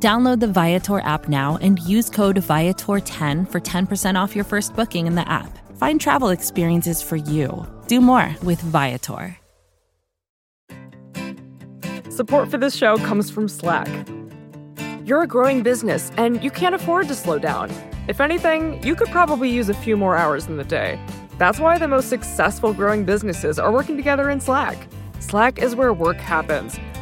Download 0.00 0.38
the 0.38 0.46
Viator 0.46 1.00
app 1.00 1.28
now 1.28 1.58
and 1.60 1.80
use 1.80 2.08
code 2.08 2.36
Viator10 2.36 3.50
for 3.50 3.60
10% 3.60 4.14
off 4.14 4.36
your 4.36 4.44
first 4.44 4.76
booking 4.76 5.08
in 5.08 5.16
the 5.16 5.28
app. 5.28 5.58
Find 5.76 6.00
travel 6.00 6.28
experiences 6.28 7.02
for 7.02 7.16
you. 7.16 7.66
Do 7.88 8.00
more 8.00 8.32
with 8.44 8.60
Viator. 8.60 9.36
Support 12.10 12.48
for 12.48 12.58
this 12.58 12.76
show 12.76 12.96
comes 12.98 13.28
from 13.28 13.48
Slack. 13.48 13.88
You're 15.04 15.22
a 15.22 15.26
growing 15.26 15.64
business 15.64 16.12
and 16.16 16.44
you 16.44 16.50
can't 16.52 16.76
afford 16.76 17.08
to 17.08 17.14
slow 17.16 17.40
down. 17.40 17.72
If 18.06 18.20
anything, 18.20 18.80
you 18.84 18.94
could 18.94 19.08
probably 19.08 19.50
use 19.50 19.68
a 19.68 19.74
few 19.74 19.96
more 19.96 20.16
hours 20.16 20.46
in 20.46 20.58
the 20.58 20.64
day. 20.64 21.00
That's 21.38 21.58
why 21.58 21.76
the 21.76 21.88
most 21.88 22.08
successful 22.08 22.72
growing 22.72 23.04
businesses 23.04 23.58
are 23.58 23.72
working 23.72 23.96
together 23.96 24.30
in 24.30 24.40
Slack. 24.40 24.86
Slack 25.18 25.58
is 25.58 25.74
where 25.74 25.92
work 25.92 26.18
happens, 26.18 26.78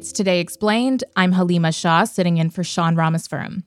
It's 0.00 0.12
Today 0.12 0.40
Explained. 0.40 1.04
I'm 1.14 1.32
Halima 1.32 1.72
Shah, 1.72 2.04
sitting 2.04 2.38
in 2.38 2.48
for 2.48 2.64
Sean 2.64 2.96
Rameswaram. 2.96 3.64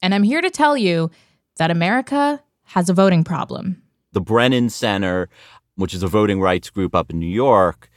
And 0.00 0.14
I'm 0.14 0.22
here 0.22 0.40
to 0.40 0.48
tell 0.48 0.78
you 0.78 1.10
that 1.58 1.70
America 1.70 2.42
has 2.62 2.88
a 2.88 2.94
voting 2.94 3.22
problem. 3.22 3.82
The 4.12 4.22
Brennan 4.22 4.70
Center, 4.70 5.28
which 5.74 5.92
is 5.92 6.02
a 6.02 6.08
voting 6.08 6.40
rights 6.40 6.70
group 6.70 6.94
up 6.94 7.10
in 7.10 7.18
New 7.18 7.26
York, 7.26 7.90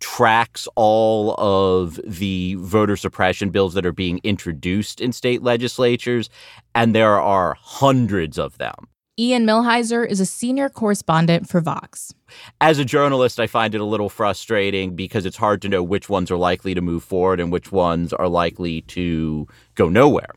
tracks 0.00 0.68
all 0.76 1.34
of 1.40 1.98
the 2.04 2.56
voter 2.56 2.94
suppression 2.94 3.48
bills 3.48 3.72
that 3.72 3.86
are 3.86 3.92
being 3.92 4.20
introduced 4.22 5.00
in 5.00 5.10
state 5.10 5.42
legislatures, 5.42 6.28
and 6.74 6.94
there 6.94 7.18
are 7.18 7.56
hundreds 7.58 8.38
of 8.38 8.58
them. 8.58 8.74
Ian 9.16 9.46
Millhiser 9.46 10.04
is 10.04 10.18
a 10.18 10.26
senior 10.26 10.68
correspondent 10.68 11.48
for 11.48 11.60
Vox. 11.60 12.12
As 12.60 12.80
a 12.80 12.84
journalist, 12.84 13.38
I 13.38 13.46
find 13.46 13.72
it 13.72 13.80
a 13.80 13.84
little 13.84 14.08
frustrating 14.08 14.96
because 14.96 15.24
it's 15.24 15.36
hard 15.36 15.62
to 15.62 15.68
know 15.68 15.84
which 15.84 16.08
ones 16.08 16.32
are 16.32 16.36
likely 16.36 16.74
to 16.74 16.80
move 16.80 17.04
forward 17.04 17.38
and 17.38 17.52
which 17.52 17.70
ones 17.70 18.12
are 18.12 18.26
likely 18.26 18.80
to 18.82 19.46
go 19.76 19.88
nowhere. 19.88 20.30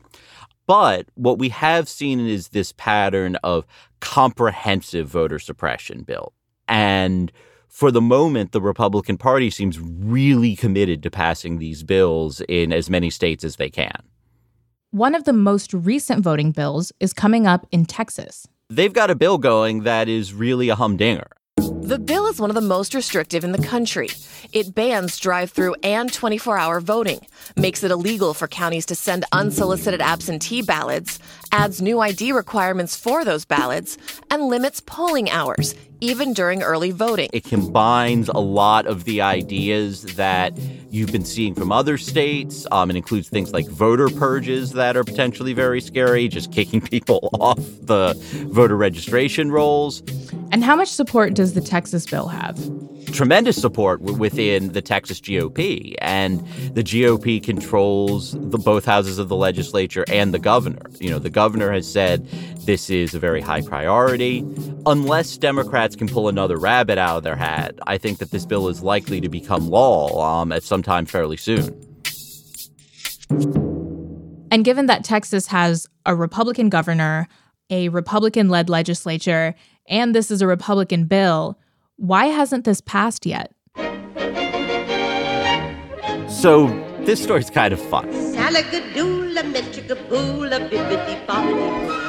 But 0.68 1.08
what 1.16 1.40
we 1.40 1.48
have 1.48 1.88
seen 1.88 2.20
is 2.20 2.48
this 2.48 2.70
pattern 2.70 3.34
of 3.42 3.66
comprehensive 3.98 5.08
voter 5.08 5.40
suppression 5.40 6.02
bill. 6.02 6.32
And 6.68 7.32
for 7.66 7.90
the 7.90 8.00
moment, 8.00 8.52
the 8.52 8.60
Republican 8.60 9.18
Party 9.18 9.50
seems 9.50 9.80
really 9.80 10.54
committed 10.54 11.02
to 11.02 11.10
passing 11.10 11.58
these 11.58 11.82
bills 11.82 12.42
in 12.48 12.72
as 12.72 12.88
many 12.88 13.10
states 13.10 13.42
as 13.42 13.56
they 13.56 13.70
can. 13.70 14.04
One 14.92 15.16
of 15.16 15.24
the 15.24 15.32
most 15.32 15.74
recent 15.74 16.22
voting 16.22 16.52
bills 16.52 16.92
is 17.00 17.12
coming 17.12 17.44
up 17.44 17.66
in 17.72 17.84
Texas 17.84 18.46
they've 18.70 18.92
got 18.92 19.10
a 19.10 19.14
bill 19.14 19.38
going 19.38 19.82
that 19.82 20.08
is 20.08 20.32
really 20.32 20.68
a 20.68 20.74
humdinger. 20.74 21.28
The 21.56 21.98
bill 21.98 22.26
is 22.26 22.38
one 22.38 22.50
of 22.50 22.54
the 22.54 22.60
most 22.60 22.92
restrictive 22.92 23.44
in 23.44 23.52
the 23.52 23.66
country. 23.66 24.10
It 24.52 24.74
bans 24.74 25.18
drive 25.18 25.50
through 25.50 25.74
and 25.82 26.12
24 26.12 26.58
hour 26.58 26.80
voting, 26.80 27.20
makes 27.56 27.82
it 27.82 27.90
illegal 27.90 28.34
for 28.34 28.46
counties 28.46 28.84
to 28.86 28.94
send 28.94 29.24
unsolicited 29.32 30.02
absentee 30.02 30.60
ballots, 30.60 31.18
adds 31.50 31.80
new 31.80 31.98
ID 32.00 32.32
requirements 32.32 32.94
for 32.94 33.24
those 33.24 33.46
ballots, 33.46 33.96
and 34.30 34.42
limits 34.42 34.80
polling 34.80 35.30
hours, 35.30 35.74
even 36.00 36.32
during 36.32 36.62
early 36.62 36.90
voting. 36.90 37.28
It 37.32 37.44
combines 37.44 38.28
a 38.28 38.38
lot 38.38 38.86
of 38.86 39.04
the 39.04 39.20
ideas 39.20 40.02
that 40.16 40.58
you've 40.90 41.12
been 41.12 41.24
seeing 41.24 41.54
from 41.54 41.72
other 41.72 41.98
states. 41.98 42.66
Um, 42.70 42.90
it 42.90 42.96
includes 42.96 43.28
things 43.28 43.52
like 43.52 43.66
voter 43.66 44.08
purges 44.08 44.72
that 44.72 44.96
are 44.96 45.04
potentially 45.04 45.52
very 45.52 45.80
scary, 45.80 46.28
just 46.28 46.52
kicking 46.52 46.80
people 46.94 47.28
off 47.34 47.58
the 47.82 48.14
voter 48.48 48.76
registration 48.76 49.50
rolls. 49.50 50.02
And 50.50 50.64
how 50.64 50.76
much 50.76 50.88
support 50.88 51.34
does 51.34 51.54
the 51.54 51.60
Texas 51.60 52.06
bill 52.06 52.28
have? 52.28 52.58
Tremendous 53.12 53.60
support 53.60 54.00
within 54.00 54.72
the 54.72 54.82
Texas 54.82 55.20
GOP, 55.20 55.94
and 55.98 56.40
the 56.74 56.82
GOP 56.82 57.42
controls 57.42 58.32
the 58.32 58.58
both 58.58 58.84
houses 58.84 59.18
of 59.18 59.28
the 59.28 59.36
legislature 59.36 60.04
and 60.08 60.32
the 60.32 60.38
governor. 60.38 60.82
You 60.98 61.10
know, 61.10 61.18
the 61.18 61.30
governor 61.30 61.72
has 61.72 61.90
said 61.90 62.26
this 62.66 62.90
is 62.90 63.14
a 63.14 63.18
very 63.18 63.40
high 63.40 63.62
priority. 63.62 64.44
Unless 64.86 65.38
Democrats 65.38 65.96
can 65.96 66.08
pull 66.08 66.28
another 66.28 66.56
rabbit 66.56 66.98
out 66.98 67.18
of 67.18 67.22
their 67.22 67.36
hat, 67.36 67.74
I 67.86 67.98
think 67.98 68.18
that 68.18 68.30
this 68.30 68.46
bill 68.46 68.68
is 68.68 68.82
likely 68.82 69.20
to 69.20 69.28
become 69.28 69.68
law 69.68 70.40
um, 70.40 70.52
at 70.52 70.62
some 70.62 70.82
time 70.82 71.06
fairly 71.06 71.36
soon. 71.36 71.84
And 74.50 74.64
given 74.64 74.86
that 74.86 75.04
Texas 75.04 75.46
has 75.48 75.86
a 76.06 76.14
Republican 76.14 76.68
governor, 76.68 77.28
a 77.70 77.88
Republican 77.90 78.48
led 78.48 78.70
legislature, 78.70 79.54
and 79.88 80.14
this 80.14 80.30
is 80.30 80.40
a 80.40 80.46
Republican 80.46 81.04
bill, 81.04 81.58
why 81.98 82.26
hasn't 82.26 82.64
this 82.64 82.80
passed 82.80 83.26
yet? 83.26 83.52
So, 86.28 86.68
this 87.00 87.22
story's 87.22 87.50
kind 87.50 87.74
of 87.74 87.80
fun. 87.80 88.08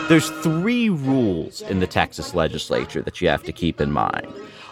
There's 0.07 0.29
three 0.41 0.89
rules 0.89 1.61
in 1.61 1.79
the 1.79 1.87
Texas 1.87 2.35
legislature 2.35 3.01
that 3.01 3.19
you 3.19 3.27
have 3.29 3.43
to 3.43 3.51
keep 3.51 3.81
in 3.81 3.91
mind. 3.91 4.27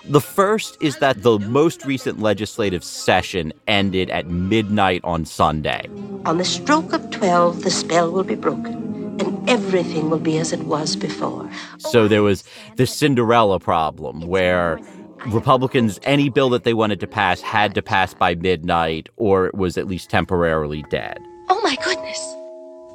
The 0.05 0.21
first 0.21 0.77
is 0.81 0.97
that 0.97 1.23
the 1.23 1.39
most 1.39 1.83
recent 1.85 2.19
legislative 2.19 2.83
session 2.83 3.51
ended 3.67 4.09
at 4.11 4.27
midnight 4.27 5.01
on 5.03 5.25
Sunday. 5.25 5.89
On 6.25 6.37
the 6.37 6.45
stroke 6.45 6.93
of 6.93 7.09
12, 7.09 7.63
the 7.63 7.71
spell 7.71 8.11
will 8.11 8.23
be 8.23 8.35
broken 8.35 8.87
and 9.19 9.49
everything 9.49 10.09
will 10.09 10.19
be 10.19 10.37
as 10.37 10.53
it 10.53 10.63
was 10.63 10.95
before. 10.95 11.49
So 11.79 12.07
there 12.07 12.23
was 12.23 12.43
the 12.75 12.85
Cinderella 12.85 13.59
problem 13.59 14.21
where 14.21 14.79
Republicans, 15.25 15.99
any 16.03 16.29
bill 16.29 16.49
that 16.49 16.63
they 16.63 16.73
wanted 16.73 16.99
to 16.99 17.07
pass 17.07 17.41
had 17.41 17.75
to 17.75 17.81
pass 17.81 18.13
by 18.13 18.35
midnight 18.35 19.09
or 19.17 19.47
it 19.47 19.55
was 19.55 19.77
at 19.77 19.87
least 19.87 20.09
temporarily 20.09 20.83
dead. 20.89 21.17
Oh 21.49 21.59
my 21.63 21.75
goodness. 21.83 22.19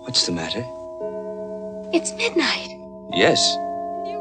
What's 0.02 0.26
the 0.26 0.32
matter? 0.32 0.64
It's 1.92 2.12
midnight. 2.14 2.68
Yes, 3.12 3.56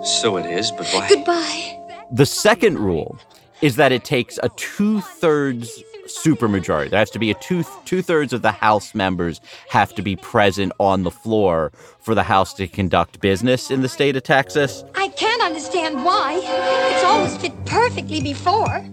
so 0.03 0.37
it 0.37 0.45
is, 0.45 0.71
but 0.71 0.87
why? 0.89 1.07
Goodbye. 1.07 1.77
The 2.11 2.25
second 2.25 2.79
rule 2.79 3.17
is 3.61 3.77
that 3.77 3.91
it 3.91 4.03
takes 4.03 4.37
a 4.43 4.49
two 4.57 5.01
thirds 5.01 5.81
supermajority. 6.07 6.89
There 6.89 6.99
has 6.99 7.11
to 7.11 7.19
be 7.19 7.31
a 7.31 7.35
two 7.35 7.63
two 7.85 8.01
thirds 8.01 8.33
of 8.33 8.41
the 8.41 8.51
House 8.51 8.93
members 8.93 9.39
have 9.69 9.93
to 9.95 10.01
be 10.01 10.15
present 10.15 10.73
on 10.79 11.03
the 11.03 11.11
floor 11.11 11.71
for 11.99 12.15
the 12.15 12.23
House 12.23 12.53
to 12.55 12.67
conduct 12.67 13.21
business 13.21 13.71
in 13.71 13.81
the 13.81 13.89
state 13.89 14.15
of 14.15 14.23
Texas. 14.23 14.83
I 14.95 15.07
can't 15.09 15.41
understand 15.41 16.03
why. 16.03 16.41
It's 17.43 17.49
always 17.49 17.63
fit 17.63 17.65
perfectly 17.65 18.21
before. 18.21 18.85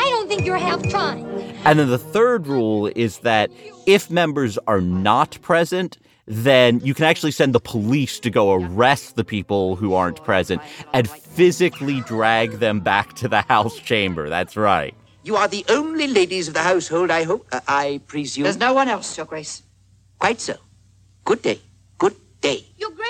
I 0.00 0.10
don't 0.10 0.28
think 0.28 0.44
you're 0.44 0.58
half 0.58 0.82
trying. 0.90 1.24
And 1.64 1.78
then 1.78 1.88
the 1.88 1.98
third 1.98 2.46
rule 2.46 2.90
is 2.94 3.18
that 3.18 3.50
if 3.86 4.10
members 4.10 4.58
are 4.66 4.80
not 4.80 5.38
present, 5.42 5.98
then 6.26 6.80
you 6.80 6.94
can 6.94 7.04
actually 7.04 7.30
send 7.30 7.54
the 7.54 7.60
police 7.60 8.20
to 8.20 8.30
go 8.30 8.52
arrest 8.52 9.16
the 9.16 9.24
people 9.24 9.76
who 9.76 9.94
aren't 9.94 10.22
present 10.24 10.60
and 10.92 11.08
physically 11.08 12.00
drag 12.02 12.52
them 12.58 12.80
back 12.80 13.14
to 13.14 13.28
the 13.28 13.42
House 13.42 13.78
chamber. 13.78 14.28
That's 14.28 14.56
right. 14.56 14.94
You 15.24 15.36
are 15.36 15.48
the 15.48 15.64
only 15.68 16.06
ladies 16.06 16.48
of 16.48 16.54
the 16.54 16.62
household, 16.62 17.10
I 17.10 17.24
hope. 17.24 17.46
Uh, 17.52 17.60
I 17.66 18.00
presume. 18.06 18.44
There's 18.44 18.58
no 18.58 18.72
one 18.72 18.88
else, 18.88 19.16
Your 19.16 19.26
Grace. 19.26 19.62
Quite 20.18 20.40
so. 20.40 20.56
Good 21.24 21.42
day. 21.42 21.60
Good 21.98 22.16
day. 22.40 22.64
Your 22.76 22.90
Grace. 22.90 23.08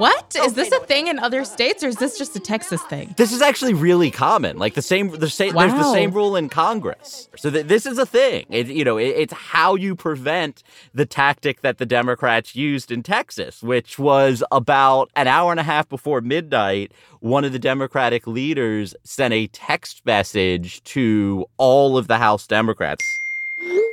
What? 0.00 0.34
Is 0.34 0.54
this 0.54 0.72
a 0.72 0.80
thing 0.80 1.08
in 1.08 1.18
other 1.18 1.44
states 1.44 1.84
or 1.84 1.88
is 1.88 1.96
this 1.96 2.16
just 2.16 2.34
a 2.34 2.40
Texas 2.40 2.80
thing? 2.84 3.14
This 3.18 3.32
is 3.32 3.42
actually 3.42 3.74
really 3.74 4.10
common. 4.10 4.56
Like 4.56 4.72
the 4.72 4.80
same, 4.80 5.10
the 5.10 5.28
same. 5.28 5.52
There's 5.52 5.74
the 5.74 5.92
same 5.92 6.12
rule 6.12 6.36
in 6.36 6.48
Congress. 6.48 7.28
So 7.36 7.50
th- 7.50 7.66
this 7.66 7.84
is 7.84 7.98
a 7.98 8.06
thing. 8.06 8.46
It, 8.48 8.68
you 8.68 8.82
know, 8.82 8.96
it, 8.96 9.08
it's 9.08 9.34
how 9.34 9.74
you 9.74 9.94
prevent 9.94 10.62
the 10.94 11.04
tactic 11.04 11.60
that 11.60 11.76
the 11.76 11.84
Democrats 11.84 12.56
used 12.56 12.90
in 12.90 13.02
Texas, 13.02 13.62
which 13.62 13.98
was 13.98 14.42
about 14.50 15.10
an 15.16 15.26
hour 15.26 15.50
and 15.50 15.60
a 15.60 15.64
half 15.64 15.86
before 15.86 16.22
midnight. 16.22 16.92
One 17.18 17.44
of 17.44 17.52
the 17.52 17.58
Democratic 17.58 18.26
leaders 18.26 18.94
sent 19.04 19.34
a 19.34 19.48
text 19.48 20.06
message 20.06 20.82
to 20.84 21.44
all 21.58 21.98
of 21.98 22.08
the 22.08 22.16
House 22.16 22.46
Democrats. 22.46 23.04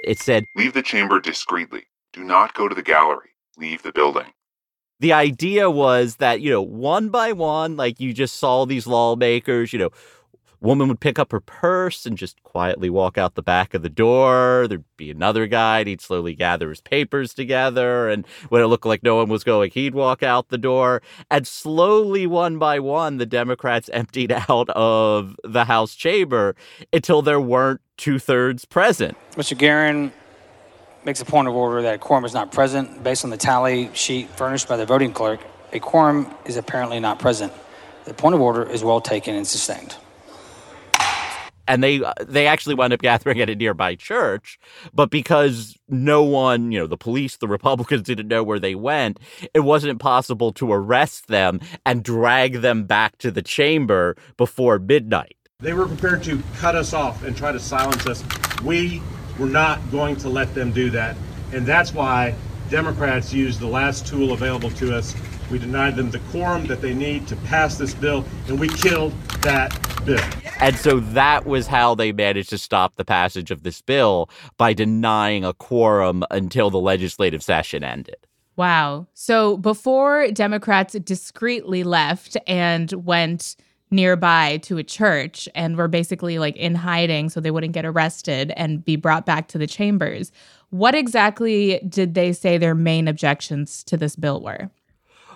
It 0.06 0.20
said, 0.20 0.46
Leave 0.56 0.74
the 0.74 0.82
chamber 0.82 1.20
discreetly. 1.20 1.84
Do 2.14 2.24
not 2.24 2.54
go 2.54 2.70
to 2.70 2.76
the 2.76 2.82
gallery. 2.82 3.32
Leave 3.58 3.84
the 3.84 3.92
building. 3.92 4.32
The 5.00 5.14
idea 5.14 5.70
was 5.70 6.18
that 6.18 6.42
you 6.42 6.50
know 6.50 6.62
one 6.62 7.10
by 7.10 7.32
one 7.32 7.76
like 7.78 8.00
you 8.00 8.14
just 8.14 8.38
saw 8.38 8.66
these 8.66 8.88
lawmakers 8.88 9.74
you 9.74 9.80
know 9.80 9.90
woman 10.60 10.88
would 10.88 11.00
pick 11.00 11.20
up 11.20 11.32
her 11.32 11.40
purse 11.40 12.06
and 12.06 12.18
just 12.18 12.42
quietly 12.44 12.90
walk 12.90 13.18
out 13.18 13.36
the 13.36 13.44
back 13.44 13.74
of 13.74 13.82
the 13.82 13.90
door. 13.90 14.66
There'd 14.68 14.84
be 14.96 15.12
another 15.12 15.48
guy 15.48 15.80
and 15.80 15.88
he'd 15.88 16.02
slowly 16.02 16.34
gather 16.36 16.70
his 16.70 16.82
papers 16.82 17.34
together. 17.34 18.10
And 18.10 18.26
when 18.50 18.62
it 18.62 18.68
looked 18.68 18.86
like 18.86 19.04
no 19.04 19.18
one 19.18 19.30
was 19.30 19.44
going 19.44 19.72
he'd 19.72 19.94
walk 19.94 20.24
out 20.24 20.50
the 20.50 20.58
door. 20.58 21.02
And 21.30 21.48
slowly 21.48 22.26
one 22.26 22.58
by 22.58 22.80
one 22.80 23.18
the 23.18 23.26
democrats 23.26 23.90
emptied 23.94 24.32
out 24.32 24.70
of 24.70 25.36
the 25.44 25.66
house 25.66 25.96
chamber 25.96 26.56
until 26.92 27.22
there 27.22 27.42
weren't 27.42 27.82
two-thirds 27.98 28.66
present. 28.66 29.18
Mr. 29.34 29.58
Guerin 29.58 30.12
makes 31.06 31.22
a 31.22 31.26
point 31.26 31.48
of 31.48 31.56
order 31.56 31.82
that 31.84 31.96
a 31.96 31.98
quorum 32.00 32.26
is 32.26 32.34
not 32.34 32.52
present. 32.52 33.04
Based 33.04 33.24
on 33.24 33.32
the 33.32 33.38
tally 33.38 33.90
sheet 33.94 34.30
furnished 34.32 34.68
by 34.68 34.78
the 34.78 34.86
voting 34.86 35.14
clerk, 35.14 35.42
a 35.74 35.80
quorum 35.80 36.28
is 36.46 36.58
apparently 36.58 37.00
not 37.00 37.20
present. 37.20 37.54
The 38.06 38.14
point 38.14 38.36
of 38.36 38.42
order 38.42 38.64
is 38.70 38.84
well 38.84 39.02
taken 39.02 39.36
and 39.36 39.48
sustained. 39.48 39.96
and 41.68 41.84
they 41.84 42.04
uh, 42.04 42.14
they 42.22 42.48
actually 42.48 42.76
wound 42.76 42.94
up 42.94 43.02
gathering 43.02 43.42
at 43.42 43.50
a 43.50 43.56
nearby 43.56 43.96
church 43.96 44.60
but 44.94 45.12
because 45.12 45.78
no 45.90 46.24
one 46.24 46.72
you 46.72 46.80
know 46.80 46.88
the 46.88 46.98
police 46.98 47.38
the 47.38 47.48
republicans 47.50 48.04
didn't 48.04 48.30
know 48.30 48.44
where 48.44 48.60
they 48.60 48.76
went 48.76 49.20
it 49.56 49.62
wasn't 49.62 50.00
possible 50.00 50.54
to 50.54 50.72
arrest 50.74 51.28
them 51.30 51.60
and 51.86 52.04
drag 52.04 52.62
them 52.62 52.86
back 52.86 53.18
to 53.20 53.32
the 53.32 53.44
chamber 53.44 54.16
before 54.38 54.80
midnight 54.80 55.38
They 55.60 55.74
were 55.74 55.88
prepared 55.88 56.24
to 56.26 56.44
cut 56.60 56.76
us 56.76 56.94
off 56.94 57.24
and 57.24 57.36
try 57.36 57.52
to 57.52 57.60
silence 57.60 58.06
us. 58.08 58.24
We 58.64 59.02
were 59.40 59.48
not 59.48 59.80
going 59.92 60.16
to 60.18 60.30
let 60.30 60.54
them 60.54 60.72
do 60.72 60.90
that. 60.92 61.16
And 61.54 61.66
that's 61.66 61.94
why 61.94 62.36
Democrats 62.70 63.34
used 63.34 63.60
the 63.60 63.68
last 63.68 64.06
tool 64.06 64.34
available 64.34 64.72
to 64.72 64.96
us. 64.96 65.16
We 65.50 65.60
denied 65.60 65.96
them 65.96 66.12
the 66.12 66.20
quorum 66.32 66.66
that 66.68 66.82
they 66.82 66.94
need 66.94 67.28
to 67.28 67.36
pass 67.38 67.78
this 67.78 67.94
bill, 67.94 68.26
and 68.48 68.60
we 68.60 68.68
killed 68.68 69.14
that 69.42 69.78
bill. 70.06 70.24
and 70.60 70.76
so 70.76 71.00
that 71.00 71.46
was 71.46 71.68
how 71.68 71.96
they 71.96 72.12
managed 72.12 72.50
to 72.50 72.58
stop 72.58 72.96
the 72.96 73.06
passage 73.06 73.52
of 73.52 73.64
this 73.64 73.82
bill 73.82 74.30
by 74.58 74.74
denying 74.74 75.46
a 75.46 75.54
quorum 75.54 76.24
until 76.32 76.70
the 76.70 76.80
legislative 76.80 77.44
session 77.44 77.84
ended 77.84 78.28
Wow. 78.58 79.06
So 79.14 79.56
before 79.56 80.32
Democrats 80.32 80.96
discreetly 80.96 81.84
left 81.84 82.36
and 82.48 82.92
went 82.92 83.56
nearby 83.90 84.58
to 84.58 84.78
a 84.78 84.84
church 84.84 85.48
and 85.56 85.78
were 85.78 85.88
basically 85.88 86.40
like 86.40 86.56
in 86.58 86.76
hiding 86.76 87.30
so 87.30 87.40
they 87.40 87.52
wouldn't 87.52 87.74
get 87.74 87.86
arrested 87.86 88.52
and 88.58 88.84
be 88.84 88.96
brought 88.96 89.26
back 89.26 89.48
to 89.50 89.58
the 89.58 89.68
chambers, 89.68 90.32
what 90.70 90.96
exactly 90.96 91.80
did 91.88 92.14
they 92.14 92.34
say 92.34 92.58
their 92.58 92.76
main 92.76 93.08
objections 93.08 93.84
to 93.86 93.96
this 93.96 94.16
bill 94.16 94.42
were? 94.42 94.70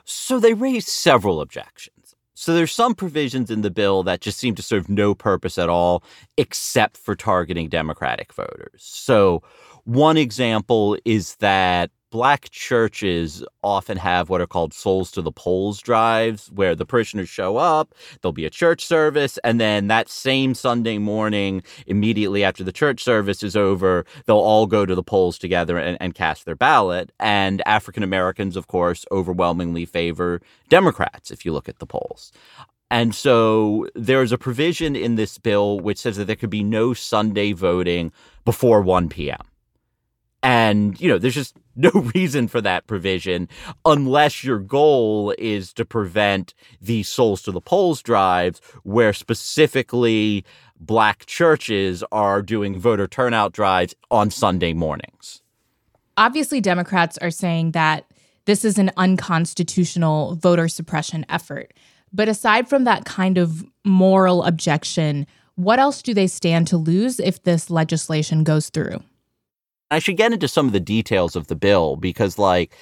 So 0.04 0.40
they 0.40 0.54
raised 0.54 0.90
several 0.90 1.40
objections. 1.40 2.16
So 2.34 2.56
there's 2.56 2.72
some 2.72 2.96
provisions 2.96 3.52
in 3.52 3.62
the 3.62 3.70
bill 3.70 4.02
that 4.04 4.20
just 4.20 4.40
seem 4.40 4.56
to 4.56 4.64
serve 4.64 4.90
no 4.90 5.14
purpose 5.14 5.58
at 5.58 5.70
all 5.70 6.04
except 6.38 6.98
for 6.98 7.16
targeting 7.16 7.70
Democratic 7.70 8.34
voters. 8.34 8.82
So 8.84 9.44
one 9.84 10.18
example 10.18 10.98
is 11.06 11.36
that 11.36 11.92
black 12.12 12.50
churches 12.52 13.44
often 13.64 13.98
have 13.98 14.30
what 14.30 14.42
are 14.42 14.48
called 14.48 14.74
souls 14.74 15.10
to 15.12 15.22
the 15.22 15.32
polls 15.32 15.82
drives 15.82 16.52
where 16.52 16.76
the 16.76 16.86
parishioners 16.86 17.30
show 17.30 17.56
up 17.58 17.96
there'll 18.22 18.34
be 18.34 18.46
a 18.46 18.50
church 18.50 18.86
service 18.86 19.40
and 19.46 19.60
then 19.60 19.88
that 19.88 20.10
same 20.10 20.54
sunday 20.54 20.98
morning 20.98 21.64
immediately 21.88 22.44
after 22.44 22.64
the 22.64 22.72
church 22.72 23.02
service 23.02 23.42
is 23.42 23.56
over 23.56 24.06
they'll 24.26 24.38
all 24.38 24.68
go 24.68 24.86
to 24.86 24.94
the 24.94 25.02
polls 25.02 25.38
together 25.38 25.78
and, 25.78 25.98
and 26.02 26.14
cast 26.14 26.46
their 26.46 26.56
ballot. 26.56 27.12
And 27.20 27.62
african 27.66 28.04
americans 28.04 28.58
of 28.58 28.68
course 28.68 29.06
overwhelmingly 29.12 29.86
favor 29.86 30.42
democrats 30.70 31.32
if 31.32 31.46
you 31.46 31.54
look 31.54 31.70
at 31.70 31.80
the 31.80 31.86
polls. 31.86 32.32
And 32.90 33.16
so 33.16 33.88
there's 33.96 34.34
a 34.34 34.38
provision 34.38 34.98
in 34.98 35.16
this 35.16 35.38
bill 35.38 35.80
which 35.80 36.00
says 36.00 36.18
that 36.18 36.26
there 36.26 36.36
could 36.36 36.50
be 36.50 36.64
no 36.64 36.94
sunday 36.94 37.54
voting 37.54 38.12
before 38.44 38.82
1 38.82 39.08
p.m 39.08 39.51
and, 40.44 41.00
you 41.00 41.08
know, 41.08 41.18
there's 41.18 41.36
just 41.36 41.56
no 41.76 41.92
reason 42.14 42.48
for 42.48 42.62
that 42.62 42.88
provision 42.88 43.48
unless 43.86 44.44
your 44.44 44.60
goal 44.60 45.34
is 45.38 45.74
to 45.74 45.86
prevent 45.86 46.54
the 46.82 47.04
souls 47.04 47.42
to 47.44 47.52
the 47.52 47.62
polls 47.62 48.02
drives 48.02 48.60
where 48.84 49.14
specifically 49.14 50.44
black 50.80 51.26
churches 51.26 52.04
are 52.12 52.42
doing 52.42 52.78
voter 52.78 53.08
turnout 53.08 53.54
drives 53.54 53.96
on 54.10 54.30
Sunday 54.30 54.74
mornings. 54.74 55.42
Obviously, 56.18 56.60
Democrats 56.60 57.18
are 57.20 57.32
saying 57.32 57.72
that 57.72 58.06
this 58.46 58.66
is 58.66 58.78
an 58.78 58.92
unconstitutional 58.98 60.36
voter 60.36 60.68
suppression 60.68 61.26
effort. 61.30 61.74
But 62.12 62.28
aside 62.28 62.68
from 62.68 62.84
that 62.84 63.06
kind 63.06 63.38
of 63.38 63.64
moral 63.86 64.44
objection, 64.44 65.26
what 65.56 65.80
else 65.80 66.02
do 66.02 66.14
they 66.14 66.28
stand 66.28 66.68
to 66.68 66.78
lose 66.78 67.20
if 67.20 67.44
this 67.44 67.70
legislation 67.70 68.44
goes 68.44 68.70
through? 68.70 69.02
I 69.92 70.00
should 70.00 70.18
get 70.18 70.34
into 70.34 70.48
some 70.48 70.66
of 70.68 70.74
the 70.74 70.80
details 70.80 71.36
of 71.36 71.48
the 71.48 71.56
bill 71.56 71.98
because, 71.98 72.40
like, 72.40 72.74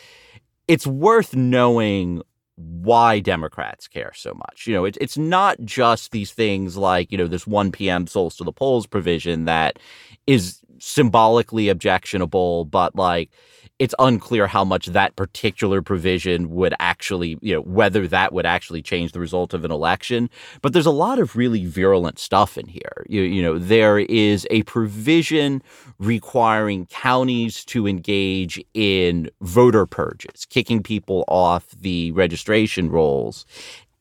it's 0.67 0.87
worth 0.87 1.35
knowing 1.35 2.21
why 2.55 3.19
Democrats 3.19 3.87
care 3.87 4.11
so 4.13 4.33
much. 4.33 4.67
You 4.67 4.75
know, 4.75 4.85
it, 4.85 4.97
it's 5.01 5.17
not 5.17 5.57
just 5.63 6.11
these 6.11 6.31
things 6.31 6.77
like, 6.77 7.11
you 7.11 7.17
know, 7.17 7.27
this 7.27 7.47
1 7.47 7.71
p.m. 7.71 8.05
souls 8.05 8.35
to 8.37 8.43
the 8.43 8.51
polls 8.51 8.85
provision 8.85 9.45
that 9.45 9.79
is 10.27 10.59
symbolically 10.77 11.69
objectionable, 11.69 12.65
but 12.65 12.95
like, 12.95 13.31
it's 13.79 13.95
unclear 13.97 14.45
how 14.45 14.63
much 14.63 14.87
that 14.87 15.15
particular 15.15 15.81
provision 15.81 16.49
would 16.51 16.73
actually, 16.79 17.37
you 17.41 17.53
know, 17.53 17.61
whether 17.61 18.07
that 18.07 18.33
would 18.33 18.45
actually 18.45 18.81
change 18.81 19.13
the 19.13 19.19
result 19.19 19.53
of 19.53 19.63
an 19.63 19.71
election. 19.71 20.29
But 20.61 20.73
there's 20.73 20.85
a 20.85 20.91
lot 20.91 21.17
of 21.17 21.35
really 21.35 21.65
virulent 21.65 22.19
stuff 22.19 22.57
in 22.57 22.67
here. 22.67 23.05
You, 23.07 23.21
you 23.21 23.41
know, 23.41 23.57
there 23.57 23.99
is 23.99 24.45
a 24.51 24.63
provision 24.63 25.63
requiring 25.97 26.85
counties 26.87 27.63
to 27.65 27.87
engage 27.87 28.63
in 28.73 29.29
voter 29.41 29.85
purges, 29.85 30.45
kicking 30.45 30.83
people 30.83 31.23
off 31.27 31.71
the 31.71 32.11
registration 32.11 32.89
rolls 32.89 33.45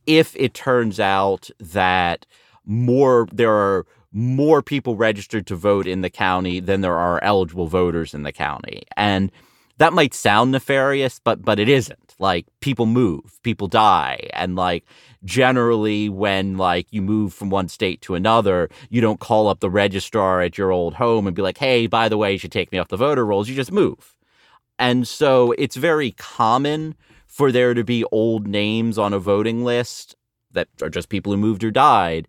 if 0.06 0.34
it 0.36 0.54
turns 0.54 0.98
out 0.98 1.50
that 1.60 2.24
more 2.64 3.28
there 3.30 3.52
are 3.52 3.84
more 4.10 4.62
people 4.62 4.96
registered 4.96 5.46
to 5.46 5.54
vote 5.54 5.86
in 5.86 6.00
the 6.00 6.08
county 6.08 6.60
than 6.60 6.80
there 6.80 6.96
are 6.96 7.22
eligible 7.22 7.66
voters 7.66 8.14
in 8.14 8.22
the 8.22 8.32
county. 8.32 8.82
And 8.96 9.30
that 9.78 9.92
might 9.92 10.14
sound 10.14 10.52
nefarious, 10.52 11.20
but 11.22 11.44
but 11.44 11.58
it 11.58 11.68
isn't. 11.68 12.14
Like 12.18 12.46
people 12.60 12.86
move, 12.86 13.40
people 13.42 13.68
die, 13.68 14.28
and 14.32 14.56
like 14.56 14.84
generally 15.24 16.08
when 16.08 16.56
like 16.56 16.86
you 16.90 17.00
move 17.00 17.32
from 17.32 17.50
one 17.50 17.68
state 17.68 18.00
to 18.02 18.14
another, 18.14 18.68
you 18.90 19.00
don't 19.00 19.20
call 19.20 19.48
up 19.48 19.60
the 19.60 19.70
registrar 19.70 20.40
at 20.42 20.58
your 20.58 20.72
old 20.72 20.94
home 20.94 21.26
and 21.26 21.36
be 21.36 21.42
like, 21.42 21.58
"Hey, 21.58 21.86
by 21.86 22.08
the 22.08 22.18
way, 22.18 22.32
you 22.32 22.38
should 22.38 22.52
take 22.52 22.72
me 22.72 22.78
off 22.78 22.88
the 22.88 22.96
voter 22.96 23.24
rolls." 23.24 23.48
You 23.48 23.54
just 23.54 23.72
move. 23.72 24.16
And 24.78 25.08
so 25.08 25.52
it's 25.58 25.76
very 25.76 26.12
common 26.12 26.94
for 27.26 27.50
there 27.52 27.74
to 27.74 27.84
be 27.84 28.04
old 28.12 28.46
names 28.46 28.98
on 28.98 29.12
a 29.12 29.18
voting 29.18 29.64
list 29.64 30.14
that 30.52 30.68
are 30.82 30.90
just 30.90 31.08
people 31.08 31.32
who 31.32 31.38
moved 31.38 31.62
or 31.62 31.70
died. 31.70 32.26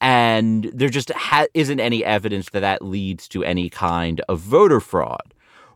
And 0.00 0.70
there 0.74 0.88
just 0.88 1.10
ha- 1.10 1.46
isn't 1.54 1.80
any 1.80 2.04
evidence 2.04 2.50
that 2.50 2.60
that 2.60 2.82
leads 2.82 3.26
to 3.28 3.42
any 3.42 3.70
kind 3.70 4.20
of 4.28 4.38
voter 4.38 4.80
fraud. 4.80 5.33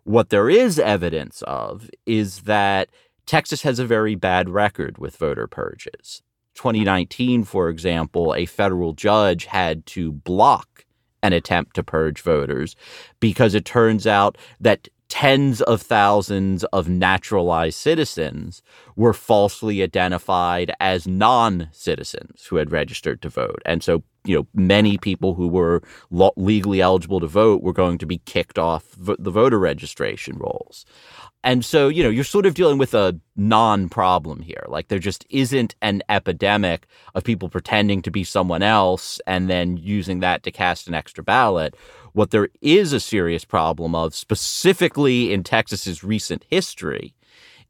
What 0.08 0.30
there 0.30 0.48
is 0.48 0.78
evidence 0.78 1.42
of 1.42 1.90
is 2.06 2.40
that 2.44 2.88
Texas 3.26 3.60
has 3.60 3.78
a 3.78 3.84
very 3.84 4.14
bad 4.14 4.48
record 4.48 4.96
with 4.96 5.18
voter 5.18 5.46
purges. 5.46 6.22
2019, 6.54 7.44
for 7.44 7.68
example, 7.68 8.34
a 8.34 8.46
federal 8.46 8.94
judge 8.94 9.44
had 9.44 9.84
to 9.84 10.12
block 10.12 10.86
an 11.22 11.34
attempt 11.34 11.74
to 11.74 11.82
purge 11.82 12.22
voters 12.22 12.74
because 13.20 13.54
it 13.54 13.66
turns 13.66 14.06
out 14.06 14.38
that 14.58 14.88
tens 15.10 15.60
of 15.60 15.82
thousands 15.82 16.64
of 16.64 16.88
naturalized 16.88 17.76
citizens 17.76 18.62
were 18.96 19.12
falsely 19.12 19.82
identified 19.82 20.72
as 20.80 21.06
non 21.06 21.68
citizens 21.70 22.46
who 22.46 22.56
had 22.56 22.72
registered 22.72 23.20
to 23.20 23.28
vote. 23.28 23.60
And 23.66 23.82
so 23.82 24.04
you 24.28 24.36
know, 24.36 24.46
many 24.54 24.98
people 24.98 25.34
who 25.34 25.48
were 25.48 25.82
lo- 26.10 26.34
legally 26.36 26.80
eligible 26.80 27.18
to 27.18 27.26
vote 27.26 27.62
were 27.62 27.72
going 27.72 27.98
to 27.98 28.06
be 28.06 28.18
kicked 28.18 28.58
off 28.58 28.92
v- 28.92 29.16
the 29.18 29.30
voter 29.30 29.58
registration 29.58 30.36
rolls. 30.36 30.84
And 31.42 31.64
so, 31.64 31.88
you 31.88 32.02
know, 32.02 32.10
you're 32.10 32.24
sort 32.24 32.46
of 32.46 32.54
dealing 32.54 32.78
with 32.78 32.94
a 32.94 33.18
non 33.36 33.88
problem 33.88 34.40
here. 34.40 34.64
Like, 34.68 34.88
there 34.88 34.98
just 34.98 35.24
isn't 35.30 35.74
an 35.80 36.02
epidemic 36.08 36.86
of 37.14 37.24
people 37.24 37.48
pretending 37.48 38.02
to 38.02 38.10
be 38.10 38.22
someone 38.22 38.62
else 38.62 39.20
and 39.26 39.48
then 39.48 39.76
using 39.76 40.20
that 40.20 40.42
to 40.42 40.50
cast 40.50 40.88
an 40.88 40.94
extra 40.94 41.24
ballot. 41.24 41.74
What 42.12 42.32
there 42.32 42.48
is 42.60 42.92
a 42.92 43.00
serious 43.00 43.44
problem 43.44 43.94
of, 43.94 44.14
specifically 44.14 45.32
in 45.32 45.42
Texas's 45.44 46.04
recent 46.04 46.44
history, 46.50 47.14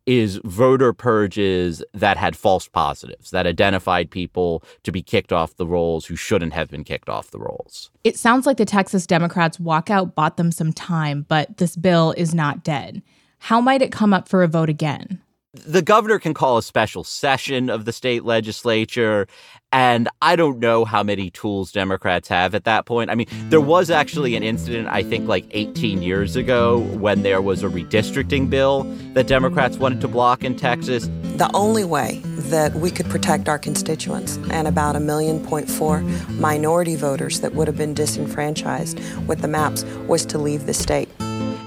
is 0.08 0.40
voter 0.42 0.94
purges 0.94 1.82
that 1.92 2.16
had 2.16 2.34
false 2.34 2.66
positives, 2.66 3.30
that 3.30 3.46
identified 3.46 4.10
people 4.10 4.64
to 4.82 4.90
be 4.90 5.02
kicked 5.02 5.34
off 5.34 5.56
the 5.56 5.66
rolls 5.66 6.06
who 6.06 6.16
shouldn't 6.16 6.54
have 6.54 6.70
been 6.70 6.82
kicked 6.82 7.10
off 7.10 7.30
the 7.30 7.38
rolls. 7.38 7.90
It 8.04 8.16
sounds 8.16 8.46
like 8.46 8.56
the 8.56 8.64
Texas 8.64 9.06
Democrats' 9.06 9.58
walkout 9.58 10.14
bought 10.14 10.38
them 10.38 10.50
some 10.50 10.72
time, 10.72 11.26
but 11.28 11.58
this 11.58 11.76
bill 11.76 12.14
is 12.16 12.34
not 12.34 12.64
dead. 12.64 13.02
How 13.38 13.60
might 13.60 13.82
it 13.82 13.92
come 13.92 14.14
up 14.14 14.28
for 14.28 14.42
a 14.42 14.48
vote 14.48 14.70
again? 14.70 15.20
The 15.55 15.81
governor 15.81 16.19
can 16.19 16.35
call 16.35 16.59
a 16.59 16.62
special 16.62 17.05
session 17.05 17.71
of 17.71 17.87
the 17.87 17.93
state 17.93 18.23
legislature. 18.23 19.26
And 19.73 20.07
I 20.21 20.37
don't 20.37 20.59
know 20.59 20.85
how 20.85 21.02
many 21.02 21.31
tools 21.31 21.73
Democrats 21.73 22.28
have 22.28 22.55
at 22.55 22.64
that 22.64 22.85
point. 22.85 23.11
I 23.11 23.14
mean, 23.14 23.28
there 23.49 23.61
was 23.61 23.90
actually 23.90 24.37
an 24.37 24.43
incident, 24.43 24.88
I 24.88 25.02
think, 25.02 25.26
like 25.26 25.47
18 25.52 26.02
years 26.02 26.37
ago 26.37 26.81
when 26.99 27.23
there 27.23 27.40
was 27.40 27.62
a 27.62 27.69
redistricting 27.69 28.50
bill 28.50 28.85
that 29.14 29.26
Democrats 29.26 29.78
wanted 29.78 30.02
to 30.02 30.09
block 30.09 30.45
in 30.45 30.55
Texas. 30.55 31.09
The 31.37 31.50
only 31.55 31.85
way 31.85 32.21
that 32.25 32.75
we 32.75 32.90
could 32.90 33.07
protect 33.07 33.49
our 33.49 33.59
constituents 33.59 34.38
and 34.50 34.69
about 34.69 34.97
a 34.97 35.00
million 35.00 35.43
point 35.43 35.71
four 35.71 36.02
minority 36.33 36.95
voters 36.95 37.40
that 37.40 37.55
would 37.55 37.69
have 37.69 37.76
been 37.76 37.95
disenfranchised 37.95 39.00
with 39.26 39.40
the 39.40 39.49
maps 39.49 39.83
was 40.07 40.26
to 40.26 40.37
leave 40.37 40.67
the 40.67 40.75
state. 40.75 41.09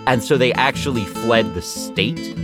And 0.08 0.24
so 0.24 0.38
they 0.38 0.54
actually 0.54 1.06
fled 1.06 1.54
the 1.54 1.62
state, 1.62 2.36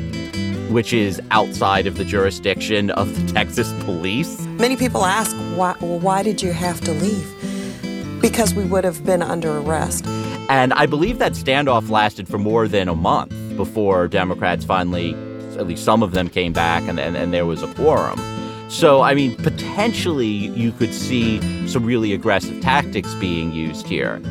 which 0.70 0.94
is 0.94 1.22
outside 1.32 1.88
of 1.88 1.98
the 1.98 2.06
jurisdiction 2.06 2.90
of 2.92 3.14
the 3.16 3.34
Texas 3.34 3.72
police. 3.84 4.42
Many 4.60 4.76
people 4.76 5.06
ask, 5.06 5.36
why, 5.56 5.74
why 5.80 6.24
did 6.24 6.42
you 6.42 6.52
have 6.52 6.82
to 6.82 6.92
leave? 6.92 8.22
Because 8.22 8.54
we 8.54 8.64
would 8.64 8.84
have 8.84 9.06
been 9.06 9.22
under 9.22 9.58
arrest. 9.58 10.06
And 10.50 10.74
I 10.74 10.86
believe 10.86 11.20
that 11.20 11.34
standoff 11.34 11.90
lasted 11.90 12.28
for 12.28 12.38
more 12.38 12.68
than 12.68 12.88
a 12.88 12.96
month 12.96 13.34
before 13.56 14.08
Democrats 14.08 14.66
finally, 14.66 15.14
at 15.58 15.68
least 15.68 15.84
some 15.84 16.04
of 16.04 16.12
them, 16.12 16.30
came 16.30 16.54
back 16.54 16.84
and, 16.88 17.00
and, 17.00 17.16
and 17.16 17.34
there 17.34 17.46
was 17.46 17.64
a 17.64 17.74
quorum. 17.74 18.20
So, 18.70 19.02
I 19.02 19.14
mean, 19.14 19.36
potentially 19.36 20.28
you 20.28 20.72
could 20.72 20.94
see 20.94 21.40
some 21.68 21.86
really 21.86 22.14
aggressive 22.14 22.62
tactics 22.62 23.14
being 23.16 23.54
used 23.54 23.88
here 23.88 24.22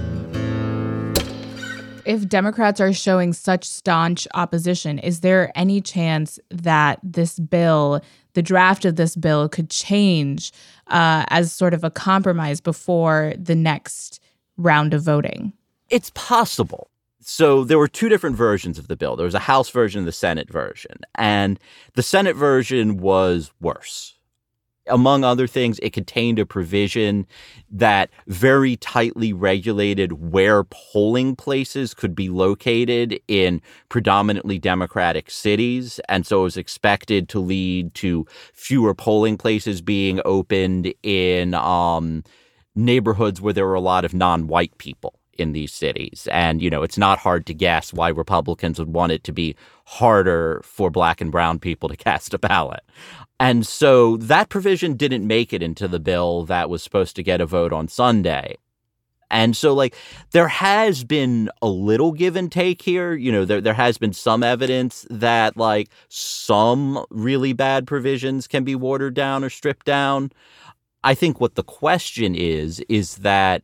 if 2.07 2.29
Democrats 2.29 2.81
are 2.81 2.93
showing 2.93 3.33
such 3.33 3.65
staunch 3.65 4.29
opposition, 4.35 4.99
is 5.01 5.21
there 5.21 5.51
any 5.55 5.81
chance 5.81 6.39
that 6.51 7.01
this 7.03 7.39
bill, 7.39 8.01
the 8.35 8.43
draft 8.43 8.85
of 8.85 8.97
this 8.97 9.17
bill, 9.17 9.49
could 9.49 9.69
change 9.69 10.53
uh, 10.87 11.25
as 11.29 11.53
sort 11.53 11.75
of 11.75 11.83
a 11.85 11.91
compromise 11.91 12.61
before 12.61 13.35
the 13.37 13.57
next 13.57 14.21
round 14.57 14.95
of 14.95 15.03
voting? 15.03 15.53
It's 15.91 16.11
possible. 16.15 16.89
So 17.21 17.65
there 17.65 17.79
were 17.79 17.89
two 17.89 18.09
different 18.09 18.37
versions 18.37 18.79
of 18.79 18.87
the 18.87 18.97
bill. 18.97 19.17
There 19.17 19.25
was 19.25 19.35
a 19.35 19.41
House 19.41 19.69
version 19.71 20.01
and 20.01 20.09
the 20.09 20.13
Senate 20.13 20.49
version. 20.49 21.01
And 21.17 21.59
the 21.95 22.03
Senate 22.03 22.37
version 22.37 22.99
was 22.99 23.51
worse 23.61 24.16
among 24.89 25.25
other 25.25 25.47
things, 25.47 25.79
it 25.81 25.93
contained 25.93 26.39
a 26.39 26.47
provision 26.47 27.27
that 27.71 28.11
very 28.27 28.77
tightly 28.77 29.33
regulated 29.33 30.33
where 30.33 30.65
polling 30.65 31.37
places 31.37 31.95
could 31.95 32.15
be 32.15 32.29
located 32.29 33.21
in 33.29 33.61
predominantly 33.89 34.59
Democratic 34.59 35.31
cities. 35.31 36.01
And 36.09 36.27
so 36.27 36.41
it 36.41 36.45
was 36.45 36.57
expected 36.57 37.29
to 37.31 37.41
lead 37.41 37.95
to 37.95 38.27
fewer 38.53 38.95
polling 38.95 39.37
places 39.37 39.81
being 39.83 40.21
opened 40.25 40.93
in 41.03 41.55
um, 41.55 42.23
neighborhoods 42.75 43.41
where 43.41 43.53
there 43.53 43.67
were 43.67 43.75
a 43.75 43.81
lot 43.81 44.05
of 44.05 44.15
non 44.15 44.47
white 44.47 44.77
people 44.79 45.19
in 45.39 45.53
these 45.53 45.73
cities. 45.73 46.29
And, 46.31 46.61
you 46.61 46.71
know, 46.71 46.83
it's 46.83 46.99
not 46.99 47.19
hard 47.19 47.47
to 47.47 47.55
guess 47.55 47.93
why 47.93 48.09
Republicans 48.09 48.79
would 48.79 48.93
want 48.93 49.13
it 49.13 49.25
to 49.25 49.33
be 49.33 49.57
harder 49.85 50.61
for 50.65 50.91
black 50.91 51.21
and 51.21 51.33
brown 51.33 51.59
people 51.59 51.89
to 51.89 51.97
cast 52.09 52.35
a 52.35 52.39
ballot. 52.39 52.83
And 53.39 53.67
so 53.67 54.17
that 54.17 54.49
provision 54.49 54.95
didn't 54.95 55.27
make 55.27 55.53
it 55.53 55.63
into 55.63 55.89
the 55.89 56.01
bill 56.01 56.45
that 56.47 56.71
was 56.71 56.83
supposed 56.83 57.17
to 57.17 57.23
get 57.23 57.41
a 57.41 57.47
vote 57.47 57.73
on 57.73 57.89
Sunday. 57.89 58.57
And 59.31 59.57
so, 59.57 59.75
like, 59.75 59.95
there 60.31 60.49
has 60.49 61.03
been 61.03 61.51
a 61.61 61.69
little 61.69 62.13
give 62.13 62.37
and 62.37 62.51
take 62.51 62.83
here. 62.83 63.15
You 63.15 63.33
know, 63.33 63.45
there, 63.45 63.61
there 63.61 63.75
has 63.75 63.99
been 63.99 64.13
some 64.13 64.43
evidence 64.43 65.05
that, 65.11 65.57
like, 65.57 65.89
some 66.09 67.05
really 67.11 67.53
bad 67.53 67.87
provisions 67.87 68.47
can 68.47 68.63
be 68.63 68.77
watered 68.77 69.15
down 69.15 69.43
or 69.43 69.51
stripped 69.51 69.85
down. 69.85 70.31
I 71.03 71.15
think 71.15 71.41
what 71.41 71.57
the 71.57 71.65
question 71.65 72.35
is, 72.35 72.81
is 72.89 73.17
that 73.17 73.63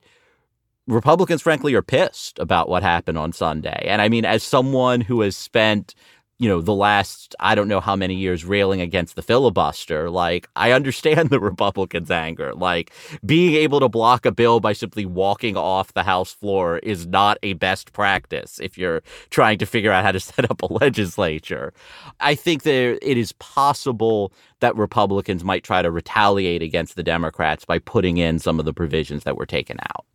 Republicans, 0.89 1.43
frankly, 1.43 1.75
are 1.75 1.83
pissed 1.83 2.39
about 2.39 2.69
what 2.69 2.83
happened 2.83 3.19
on 3.19 3.33
Sunday. 3.33 3.85
And 3.87 4.03
I 4.03 4.09
mean, 4.09 4.25
as 4.25 4.43
someone 4.43 5.01
who 5.01 5.21
has 5.21 5.37
spent 5.37 5.95
you 6.43 6.49
know, 6.49 6.61
the 6.61 6.75
last, 6.75 7.37
I 7.39 7.55
don't 7.55 7.69
know 7.69 7.79
how 7.79 7.95
many 7.95 8.17
years 8.17 8.45
railing 8.45 8.81
against 8.81 9.15
the 9.15 9.23
filibuster, 9.23 10.11
like, 10.11 10.49
I 10.57 10.73
understand 10.73 11.31
the 11.31 11.39
Republicans' 11.39 12.11
anger. 12.11 12.53
Like, 12.53 12.91
being 13.25 13.55
able 13.55 13.79
to 13.79 13.89
block 13.89 14.27
a 14.27 14.33
bill 14.33 14.59
by 14.59 14.73
simply 14.73 15.07
walking 15.07 15.57
off 15.57 15.95
the 15.95 16.03
House 16.03 16.33
floor 16.33 16.79
is 16.79 17.07
not 17.07 17.39
a 17.45 17.53
best 17.53 17.93
practice 17.93 18.59
if 18.61 18.77
you're 18.77 19.03
trying 19.31 19.59
to 19.59 19.67
figure 19.67 19.93
out 19.93 20.05
how 20.05 20.11
to 20.11 20.19
set 20.33 20.51
up 20.51 20.62
a 20.62 20.73
legislature. 20.73 21.73
I 22.19 22.35
think 22.35 22.65
that 22.65 22.99
it 23.09 23.17
is 23.17 23.31
possible 23.35 24.33
that 24.59 24.75
Republicans 24.75 25.45
might 25.45 25.62
try 25.62 25.81
to 25.81 25.93
retaliate 25.93 26.61
against 26.61 26.97
the 26.97 27.05
Democrats 27.05 27.65
by 27.65 27.79
putting 27.79 28.17
in 28.17 28.41
some 28.41 28.59
of 28.59 28.65
the 28.65 28.75
provisions 28.75 29.23
that 29.23 29.37
were 29.37 29.47
taken 29.47 29.77
out. 29.81 30.07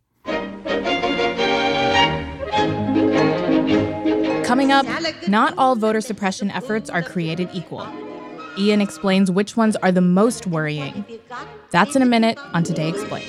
Coming 4.48 4.72
up, 4.72 4.86
not 5.28 5.52
all 5.58 5.76
voter 5.76 6.00
suppression 6.00 6.50
efforts 6.50 6.88
are 6.88 7.02
created 7.02 7.50
equal. 7.52 7.86
Ian 8.56 8.80
explains 8.80 9.30
which 9.30 9.58
ones 9.58 9.76
are 9.76 9.92
the 9.92 10.00
most 10.00 10.46
worrying. 10.46 11.04
That's 11.70 11.94
in 11.94 12.00
a 12.00 12.06
minute 12.06 12.38
on 12.54 12.62
Today 12.62 12.88
Explained. 12.88 13.28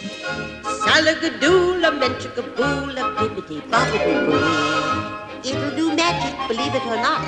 It'll 5.44 5.76
do 5.76 5.94
magic, 5.94 6.48
believe 6.48 6.74
it 6.74 6.86
or 6.86 6.96
not. 6.96 7.28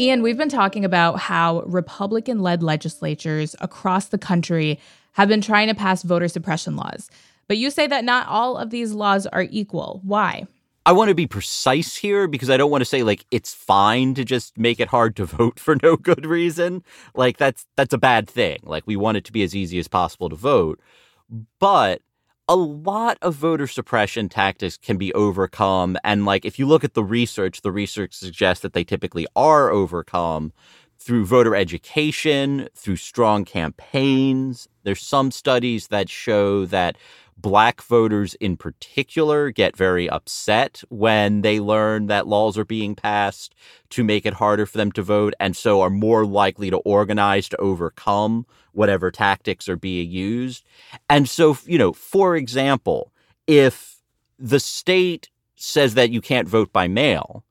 Ian, 0.00 0.22
we've 0.22 0.36
been 0.36 0.48
talking 0.48 0.84
about 0.84 1.18
how 1.18 1.62
Republican 1.62 2.40
led 2.40 2.62
legislatures 2.62 3.56
across 3.60 4.06
the 4.06 4.18
country 4.18 4.78
have 5.14 5.28
been 5.28 5.40
trying 5.40 5.66
to 5.66 5.74
pass 5.74 6.04
voter 6.04 6.28
suppression 6.28 6.76
laws. 6.76 7.10
But 7.48 7.56
you 7.56 7.70
say 7.70 7.88
that 7.88 8.04
not 8.04 8.28
all 8.28 8.56
of 8.56 8.70
these 8.70 8.92
laws 8.92 9.26
are 9.26 9.42
equal. 9.50 10.00
Why? 10.04 10.46
I 10.86 10.92
want 10.92 11.08
to 11.08 11.14
be 11.14 11.26
precise 11.26 11.96
here 11.96 12.28
because 12.28 12.48
I 12.48 12.56
don't 12.56 12.70
want 12.70 12.82
to 12.82 12.86
say 12.86 13.02
like 13.02 13.26
it's 13.32 13.52
fine 13.52 14.14
to 14.14 14.24
just 14.24 14.56
make 14.56 14.78
it 14.78 14.88
hard 14.88 15.16
to 15.16 15.24
vote 15.24 15.58
for 15.58 15.76
no 15.82 15.96
good 15.96 16.24
reason. 16.24 16.84
Like 17.14 17.36
that's 17.36 17.66
that's 17.76 17.92
a 17.92 17.98
bad 17.98 18.30
thing. 18.30 18.60
Like 18.62 18.86
we 18.86 18.96
want 18.96 19.16
it 19.16 19.24
to 19.24 19.32
be 19.32 19.42
as 19.42 19.56
easy 19.56 19.80
as 19.80 19.88
possible 19.88 20.28
to 20.28 20.36
vote. 20.36 20.80
But 21.58 22.02
a 22.48 22.56
lot 22.56 23.18
of 23.20 23.34
voter 23.34 23.66
suppression 23.66 24.28
tactics 24.28 24.78
can 24.78 24.96
be 24.96 25.12
overcome 25.12 25.98
and 26.02 26.24
like 26.24 26.46
if 26.46 26.58
you 26.58 26.66
look 26.66 26.82
at 26.82 26.94
the 26.94 27.04
research, 27.04 27.60
the 27.60 27.72
research 27.72 28.14
suggests 28.14 28.62
that 28.62 28.72
they 28.72 28.84
typically 28.84 29.26
are 29.36 29.70
overcome 29.70 30.52
through 30.98 31.24
voter 31.26 31.54
education, 31.54 32.68
through 32.74 32.96
strong 32.96 33.44
campaigns. 33.44 34.68
There's 34.82 35.02
some 35.02 35.30
studies 35.30 35.88
that 35.88 36.08
show 36.08 36.64
that 36.66 36.96
Black 37.40 37.80
voters 37.82 38.34
in 38.34 38.56
particular 38.56 39.50
get 39.50 39.76
very 39.76 40.10
upset 40.10 40.82
when 40.88 41.42
they 41.42 41.60
learn 41.60 42.06
that 42.08 42.26
laws 42.26 42.58
are 42.58 42.64
being 42.64 42.96
passed 42.96 43.54
to 43.90 44.02
make 44.02 44.26
it 44.26 44.34
harder 44.34 44.66
for 44.66 44.76
them 44.76 44.90
to 44.92 45.02
vote, 45.02 45.34
and 45.38 45.56
so 45.56 45.80
are 45.80 45.90
more 45.90 46.26
likely 46.26 46.68
to 46.68 46.78
organize 46.78 47.48
to 47.48 47.56
overcome 47.58 48.44
whatever 48.72 49.12
tactics 49.12 49.68
are 49.68 49.76
being 49.76 50.10
used. 50.10 50.64
And 51.08 51.28
so, 51.28 51.56
you 51.64 51.78
know, 51.78 51.92
for 51.92 52.34
example, 52.34 53.12
if 53.46 54.02
the 54.38 54.60
state 54.60 55.30
says 55.54 55.94
that 55.94 56.10
you 56.10 56.20
can't 56.20 56.48
vote 56.48 56.72
by 56.72 56.88
mail, 56.88 57.44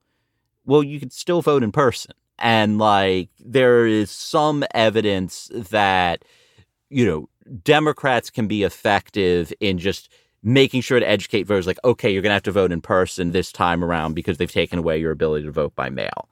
well, 0.65 0.83
you 0.83 0.99
could 0.99 1.13
still 1.13 1.41
vote 1.41 1.63
in 1.63 1.71
person. 1.71 2.11
And 2.37 2.77
like, 2.77 3.29
there 3.39 3.87
is 3.87 4.11
some 4.11 4.63
evidence 4.73 5.49
that, 5.53 6.23
you 6.89 7.05
know, 7.05 7.29
Democrats 7.63 8.29
can 8.29 8.47
be 8.47 8.63
effective 8.63 9.53
in 9.59 9.77
just 9.77 10.09
making 10.43 10.81
sure 10.81 10.99
to 10.99 11.07
educate 11.07 11.43
voters 11.43 11.67
like, 11.67 11.79
okay, 11.83 12.09
you're 12.09 12.21
going 12.21 12.29
to 12.29 12.35
have 12.35 12.43
to 12.43 12.51
vote 12.51 12.71
in 12.71 12.79
person 12.81 13.31
this 13.31 13.51
time 13.51 13.83
around 13.83 14.13
because 14.13 14.37
they've 14.37 14.51
taken 14.51 14.79
away 14.79 14.97
your 14.97 15.11
ability 15.11 15.45
to 15.45 15.51
vote 15.51 15.75
by 15.75 15.89
mail. 15.89 16.29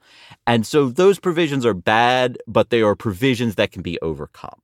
And 0.47 0.65
so 0.65 0.89
those 0.89 1.19
provisions 1.19 1.65
are 1.65 1.73
bad, 1.73 2.37
but 2.47 2.69
they 2.69 2.81
are 2.81 2.95
provisions 2.95 3.55
that 3.55 3.71
can 3.71 3.81
be 3.81 3.99
overcome. 4.01 4.61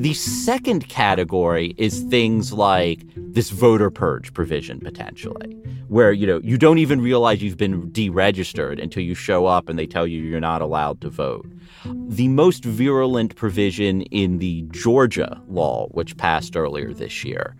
The 0.00 0.14
second 0.14 0.88
category 0.88 1.74
is 1.76 2.00
things 2.04 2.52
like 2.52 3.00
this 3.16 3.50
voter 3.50 3.90
purge 3.90 4.32
provision 4.32 4.80
potentially, 4.80 5.56
where 5.90 6.12
you 6.12 6.24
know 6.24 6.40
you 6.44 6.56
don't 6.56 6.78
even 6.78 7.00
realize 7.00 7.42
you've 7.42 7.56
been 7.56 7.90
deregistered 7.90 8.80
until 8.80 9.02
you 9.02 9.12
show 9.12 9.46
up 9.46 9.68
and 9.68 9.76
they 9.76 9.86
tell 9.86 10.06
you 10.06 10.22
you're 10.22 10.38
not 10.38 10.62
allowed 10.62 11.00
to 11.00 11.10
vote. 11.10 11.50
The 11.84 12.28
most 12.28 12.64
virulent 12.64 13.34
provision 13.34 14.02
in 14.02 14.38
the 14.38 14.62
Georgia 14.70 15.42
law, 15.48 15.88
which 15.88 16.16
passed 16.16 16.56
earlier 16.56 16.94
this 16.94 17.24
year, 17.24 17.56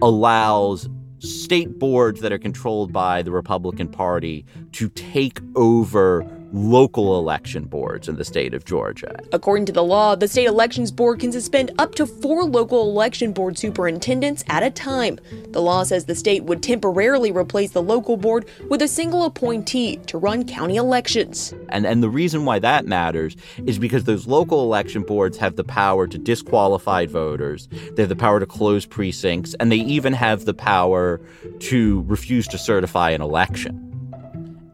allows 0.00 0.88
state 1.18 1.78
boards 1.78 2.22
that 2.22 2.32
are 2.32 2.38
controlled 2.38 2.90
by 2.90 3.20
the 3.20 3.30
Republican 3.30 3.88
Party 3.88 4.46
to 4.72 4.88
take 4.88 5.40
over 5.54 6.22
local 6.54 7.18
election 7.18 7.64
boards 7.64 8.08
in 8.08 8.14
the 8.14 8.24
state 8.24 8.54
of 8.54 8.64
Georgia. 8.64 9.18
According 9.32 9.66
to 9.66 9.72
the 9.72 9.82
law, 9.82 10.14
the 10.14 10.28
state 10.28 10.46
elections 10.46 10.92
board 10.92 11.18
can 11.18 11.32
suspend 11.32 11.72
up 11.80 11.96
to 11.96 12.06
four 12.06 12.44
local 12.44 12.88
election 12.88 13.32
board 13.32 13.58
superintendents 13.58 14.44
at 14.48 14.62
a 14.62 14.70
time. 14.70 15.18
The 15.48 15.60
law 15.60 15.82
says 15.82 16.04
the 16.04 16.14
state 16.14 16.44
would 16.44 16.62
temporarily 16.62 17.32
replace 17.32 17.72
the 17.72 17.82
local 17.82 18.16
board 18.16 18.46
with 18.70 18.80
a 18.82 18.88
single 18.88 19.24
appointee 19.24 19.96
to 20.06 20.16
run 20.16 20.46
county 20.46 20.76
elections. 20.76 21.52
And 21.70 21.86
and 21.86 22.04
the 22.04 22.08
reason 22.08 22.44
why 22.44 22.60
that 22.60 22.86
matters 22.86 23.36
is 23.66 23.80
because 23.80 24.04
those 24.04 24.28
local 24.28 24.62
election 24.62 25.02
boards 25.02 25.36
have 25.38 25.56
the 25.56 25.64
power 25.64 26.06
to 26.06 26.18
disqualify 26.18 27.06
voters, 27.06 27.68
they 27.94 28.02
have 28.02 28.08
the 28.08 28.14
power 28.14 28.38
to 28.38 28.46
close 28.46 28.86
precincts, 28.86 29.54
and 29.58 29.72
they 29.72 29.76
even 29.76 30.12
have 30.12 30.44
the 30.44 30.54
power 30.54 31.20
to 31.58 32.02
refuse 32.02 32.46
to 32.46 32.58
certify 32.58 33.10
an 33.10 33.22
election. 33.22 33.93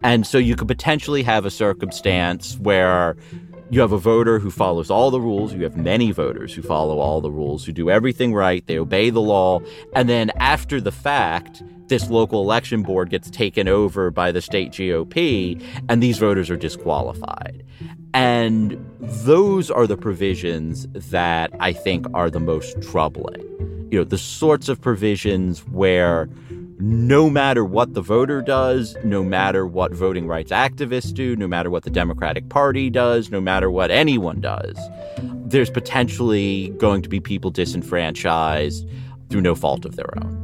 And 0.03 0.27
so 0.27 0.39
you 0.39 0.57
could 0.57 0.69
potentially 0.69 1.23
have 1.23 1.45
a 1.45 1.51
circumstance 1.51 2.59
where 2.59 3.17
you 3.71 3.81
have 3.81 3.93
a 3.93 3.99
voter 3.99 4.39
who 4.39 4.51
follows 4.51 4.91
all 4.91 5.11
the 5.11 5.21
rules. 5.21 5.55
You 5.55 5.63
have 5.63 5.77
many 5.77 6.11
voters 6.11 6.53
who 6.53 6.63
follow 6.63 6.99
all 6.99 7.21
the 7.21 7.31
rules, 7.31 7.65
who 7.65 7.73
do 7.73 7.89
everything 7.89 8.35
right. 8.35 8.67
They 8.67 8.79
obey 8.79 9.11
the 9.11 9.21
law. 9.21 9.61
And 9.95 10.09
then 10.09 10.31
after 10.37 10.81
the 10.81 10.91
fact, 10.91 11.63
this 11.87 12.11
local 12.11 12.41
election 12.41 12.83
board 12.83 13.11
gets 13.11 13.31
taken 13.31 13.69
over 13.69 14.11
by 14.11 14.33
the 14.33 14.41
state 14.41 14.71
GOP, 14.71 15.63
and 15.89 16.03
these 16.03 16.19
voters 16.19 16.51
are 16.51 16.57
disqualified. 16.57 17.65
And 18.13 18.85
those 18.99 19.71
are 19.71 19.87
the 19.87 19.97
provisions 19.97 20.89
that 21.11 21.53
I 21.61 21.73
think 21.73 22.07
are 22.15 22.31
the 22.31 22.41
most 22.41 22.81
troubling. 22.83 23.47
You 23.93 23.99
know, 23.99 24.05
the 24.05 24.19
sorts 24.19 24.69
of 24.69 24.81
provisions 24.81 25.67
where 25.67 26.29
no 26.81 27.29
matter 27.29 27.63
what 27.63 27.93
the 27.93 28.01
voter 28.01 28.41
does, 28.41 28.97
no 29.05 29.23
matter 29.23 29.67
what 29.67 29.93
voting 29.93 30.27
rights 30.27 30.51
activists 30.51 31.13
do, 31.13 31.37
no 31.37 31.47
matter 31.47 31.71
what 31.71 31.85
the 31.85 31.91
Democratic 31.91 32.49
Party 32.49 32.89
does, 32.89 33.31
no 33.31 33.41
matter 33.41 33.71
what 33.71 33.91
anyone 33.91 34.41
does, 34.41 34.79
there's 35.19 35.69
potentially 35.69 36.71
going 36.79 37.03
to 37.03 37.09
be 37.09 37.21
people 37.21 37.51
disenfranchised 37.51 38.89
through 39.29 39.43
no 39.43 39.55
fault 39.55 39.85
of 39.85 39.97
their 39.97 40.09
own. 40.17 40.39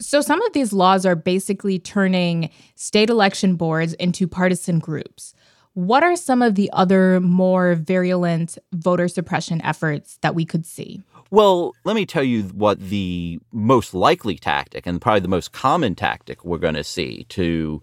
So, 0.00 0.20
some 0.20 0.42
of 0.42 0.52
these 0.52 0.72
laws 0.72 1.06
are 1.06 1.14
basically 1.14 1.78
turning 1.78 2.50
state 2.74 3.08
election 3.08 3.56
boards 3.56 3.94
into 3.94 4.26
partisan 4.26 4.78
groups. 4.78 5.34
What 5.74 6.02
are 6.02 6.16
some 6.16 6.42
of 6.42 6.54
the 6.54 6.70
other 6.72 7.18
more 7.20 7.74
virulent 7.74 8.58
voter 8.72 9.08
suppression 9.08 9.62
efforts 9.62 10.18
that 10.20 10.34
we 10.34 10.44
could 10.44 10.66
see? 10.66 11.02
Well, 11.32 11.72
let 11.84 11.96
me 11.96 12.04
tell 12.04 12.22
you 12.22 12.42
what 12.42 12.78
the 12.78 13.40
most 13.52 13.94
likely 13.94 14.36
tactic 14.36 14.86
and 14.86 15.00
probably 15.00 15.20
the 15.20 15.28
most 15.28 15.52
common 15.52 15.94
tactic 15.94 16.44
we're 16.44 16.58
going 16.58 16.74
to 16.74 16.84
see 16.84 17.24
to, 17.30 17.82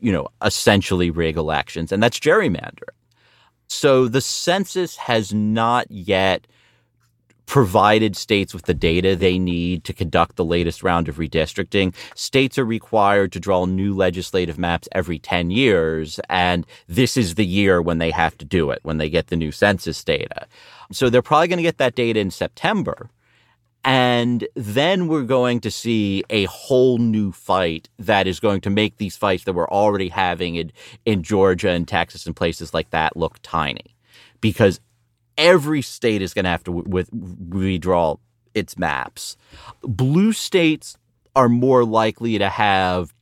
you 0.00 0.12
know, 0.12 0.28
essentially 0.44 1.10
rig 1.10 1.38
elections, 1.38 1.92
and 1.92 2.02
that's 2.02 2.20
gerrymandering. 2.20 2.92
So 3.68 4.06
the 4.06 4.20
census 4.20 4.96
has 4.96 5.32
not 5.32 5.90
yet 5.90 6.46
provided 7.46 8.16
states 8.16 8.52
with 8.52 8.66
the 8.66 8.74
data 8.74 9.16
they 9.16 9.38
need 9.38 9.82
to 9.84 9.94
conduct 9.94 10.36
the 10.36 10.44
latest 10.44 10.82
round 10.82 11.08
of 11.08 11.16
redistricting. 11.16 11.94
States 12.14 12.58
are 12.58 12.66
required 12.66 13.32
to 13.32 13.40
draw 13.40 13.64
new 13.64 13.94
legislative 13.94 14.58
maps 14.58 14.88
every 14.92 15.18
10 15.18 15.50
years, 15.50 16.20
and 16.28 16.66
this 16.86 17.16
is 17.16 17.36
the 17.36 17.46
year 17.46 17.80
when 17.80 17.96
they 17.96 18.10
have 18.10 18.36
to 18.36 18.44
do 18.44 18.70
it, 18.70 18.80
when 18.82 18.98
they 18.98 19.08
get 19.08 19.28
the 19.28 19.36
new 19.36 19.50
census 19.50 20.04
data. 20.04 20.46
So 20.92 21.10
they're 21.10 21.22
probably 21.22 21.48
going 21.48 21.58
to 21.58 21.62
get 21.62 21.78
that 21.78 21.94
data 21.94 22.20
in 22.20 22.30
September. 22.30 23.10
And 23.82 24.46
then 24.54 25.08
we're 25.08 25.22
going 25.22 25.60
to 25.60 25.70
see 25.70 26.22
a 26.28 26.44
whole 26.44 26.98
new 26.98 27.32
fight 27.32 27.88
that 27.98 28.26
is 28.26 28.38
going 28.38 28.60
to 28.62 28.70
make 28.70 28.98
these 28.98 29.16
fights 29.16 29.44
that 29.44 29.54
we're 29.54 29.68
already 29.68 30.10
having 30.10 30.56
in, 30.56 30.72
in 31.06 31.22
Georgia 31.22 31.70
and 31.70 31.88
Texas 31.88 32.26
and 32.26 32.36
places 32.36 32.74
like 32.74 32.90
that 32.90 33.16
look 33.16 33.38
tiny. 33.42 33.96
Because 34.40 34.80
every 35.38 35.80
state 35.80 36.20
is 36.20 36.34
going 36.34 36.44
to 36.44 36.50
have 36.50 36.64
to 36.64 36.72
with, 36.72 37.10
redraw 37.10 38.18
its 38.54 38.76
maps. 38.76 39.36
Blue 39.82 40.32
states 40.32 40.96
are 41.34 41.48
more 41.48 41.84
likely 41.84 42.36
to 42.38 42.48
have 42.48 43.14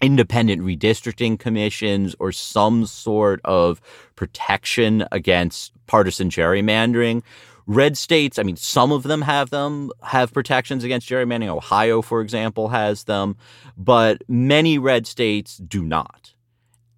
independent 0.00 0.62
redistricting 0.62 1.38
commissions 1.38 2.14
or 2.18 2.32
some 2.32 2.86
sort 2.86 3.40
of 3.44 3.80
protection 4.14 5.04
against 5.10 5.72
partisan 5.86 6.30
gerrymandering. 6.30 7.22
Red 7.66 7.98
states, 7.98 8.38
I 8.38 8.44
mean, 8.44 8.56
some 8.56 8.92
of 8.92 9.02
them 9.02 9.22
have 9.22 9.50
them, 9.50 9.90
have 10.02 10.32
protections 10.32 10.84
against 10.84 11.08
gerrymandering. 11.08 11.48
Ohio, 11.48 12.00
for 12.00 12.22
example, 12.22 12.68
has 12.68 13.04
them, 13.04 13.36
but 13.76 14.22
many 14.26 14.78
red 14.78 15.06
states 15.06 15.58
do 15.58 15.84
not. 15.84 16.32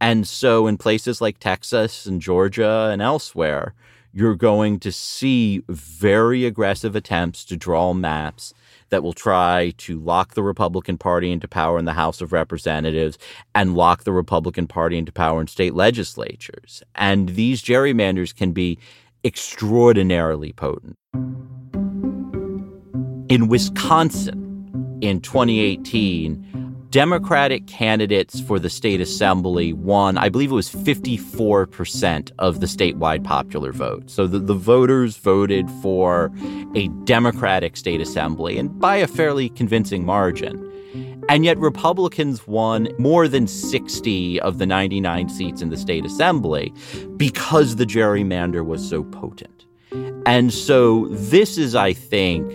And 0.00 0.26
so 0.26 0.66
in 0.66 0.78
places 0.78 1.20
like 1.20 1.38
Texas 1.38 2.06
and 2.06 2.22
Georgia 2.22 2.88
and 2.92 3.02
elsewhere, 3.02 3.74
you're 4.12 4.36
going 4.36 4.78
to 4.80 4.92
see 4.92 5.62
very 5.68 6.44
aggressive 6.44 6.96
attempts 6.96 7.44
to 7.46 7.56
draw 7.56 7.92
maps 7.92 8.54
that 8.90 9.02
will 9.02 9.12
try 9.12 9.72
to 9.78 9.98
lock 9.98 10.34
the 10.34 10.42
Republican 10.42 10.98
Party 10.98 11.32
into 11.32 11.48
power 11.48 11.78
in 11.78 11.84
the 11.84 11.92
House 11.92 12.20
of 12.20 12.32
Representatives 12.32 13.18
and 13.54 13.74
lock 13.74 14.04
the 14.04 14.12
Republican 14.12 14.66
Party 14.66 14.98
into 14.98 15.12
power 15.12 15.40
in 15.40 15.46
state 15.46 15.74
legislatures. 15.74 16.82
And 16.94 17.30
these 17.30 17.62
gerrymanders 17.62 18.34
can 18.34 18.52
be 18.52 18.78
extraordinarily 19.24 20.52
potent. 20.52 20.96
In 23.28 23.48
Wisconsin 23.48 24.98
in 25.00 25.20
2018, 25.20 26.49
Democratic 26.90 27.68
candidates 27.68 28.40
for 28.40 28.58
the 28.58 28.68
state 28.68 29.00
assembly 29.00 29.72
won, 29.72 30.18
I 30.18 30.28
believe 30.28 30.50
it 30.50 30.54
was 30.54 30.68
54% 30.68 32.32
of 32.40 32.58
the 32.58 32.66
statewide 32.66 33.22
popular 33.22 33.70
vote. 33.70 34.10
So 34.10 34.26
the, 34.26 34.40
the 34.40 34.54
voters 34.54 35.16
voted 35.16 35.70
for 35.82 36.32
a 36.74 36.88
Democratic 37.04 37.76
state 37.76 38.00
assembly 38.00 38.58
and 38.58 38.76
by 38.80 38.96
a 38.96 39.06
fairly 39.06 39.50
convincing 39.50 40.04
margin. 40.04 40.66
And 41.28 41.44
yet, 41.44 41.58
Republicans 41.58 42.48
won 42.48 42.88
more 42.98 43.28
than 43.28 43.46
60 43.46 44.40
of 44.40 44.58
the 44.58 44.66
99 44.66 45.28
seats 45.28 45.62
in 45.62 45.68
the 45.68 45.76
state 45.76 46.04
assembly 46.04 46.74
because 47.16 47.76
the 47.76 47.86
gerrymander 47.86 48.64
was 48.66 48.88
so 48.88 49.04
potent. 49.04 49.64
And 50.26 50.52
so, 50.52 51.06
this 51.10 51.56
is, 51.56 51.76
I 51.76 51.92
think, 51.92 52.50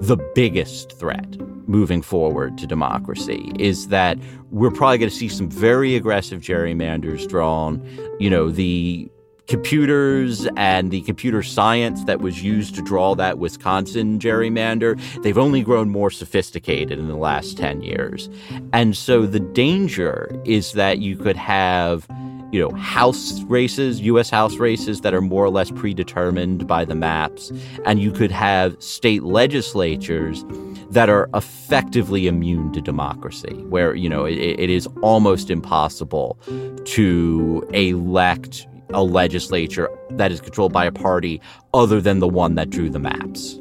the 0.00 0.16
biggest 0.34 0.98
threat 0.98 1.36
moving 1.66 2.02
forward 2.02 2.56
to 2.58 2.66
democracy 2.66 3.52
is 3.58 3.88
that 3.88 4.18
we're 4.50 4.70
probably 4.70 4.98
going 4.98 5.10
to 5.10 5.16
see 5.16 5.28
some 5.28 5.48
very 5.50 5.96
aggressive 5.96 6.40
gerrymanders 6.40 7.28
drawn. 7.28 7.82
You 8.18 8.30
know, 8.30 8.50
the 8.50 9.10
computers 9.46 10.48
and 10.56 10.90
the 10.90 11.02
computer 11.02 11.42
science 11.42 12.04
that 12.04 12.20
was 12.20 12.42
used 12.42 12.74
to 12.74 12.82
draw 12.82 13.14
that 13.14 13.38
Wisconsin 13.38 14.18
gerrymander, 14.18 15.00
they've 15.22 15.38
only 15.38 15.62
grown 15.62 15.88
more 15.88 16.10
sophisticated 16.10 16.98
in 16.98 17.08
the 17.08 17.16
last 17.16 17.56
10 17.56 17.82
years. 17.82 18.28
And 18.72 18.96
so 18.96 19.26
the 19.26 19.40
danger 19.40 20.30
is 20.44 20.72
that 20.72 20.98
you 20.98 21.16
could 21.16 21.36
have 21.36 22.08
you 22.52 22.60
know, 22.60 22.70
house 22.76 23.42
races, 23.42 24.00
US 24.02 24.30
house 24.30 24.56
races 24.56 25.00
that 25.00 25.12
are 25.12 25.20
more 25.20 25.44
or 25.44 25.50
less 25.50 25.70
predetermined 25.72 26.66
by 26.66 26.84
the 26.84 26.94
maps. 26.94 27.50
And 27.84 28.00
you 28.00 28.12
could 28.12 28.30
have 28.30 28.80
state 28.82 29.24
legislatures 29.24 30.44
that 30.90 31.08
are 31.08 31.28
effectively 31.34 32.26
immune 32.26 32.72
to 32.72 32.80
democracy, 32.80 33.54
where, 33.68 33.94
you 33.94 34.08
know, 34.08 34.24
it, 34.24 34.38
it 34.38 34.70
is 34.70 34.86
almost 35.02 35.50
impossible 35.50 36.38
to 36.84 37.66
elect 37.72 38.66
a 38.90 39.02
legislature 39.02 39.90
that 40.10 40.30
is 40.30 40.40
controlled 40.40 40.72
by 40.72 40.84
a 40.84 40.92
party 40.92 41.40
other 41.74 42.00
than 42.00 42.20
the 42.20 42.28
one 42.28 42.54
that 42.54 42.70
drew 42.70 42.88
the 42.88 43.00
maps. 43.00 43.58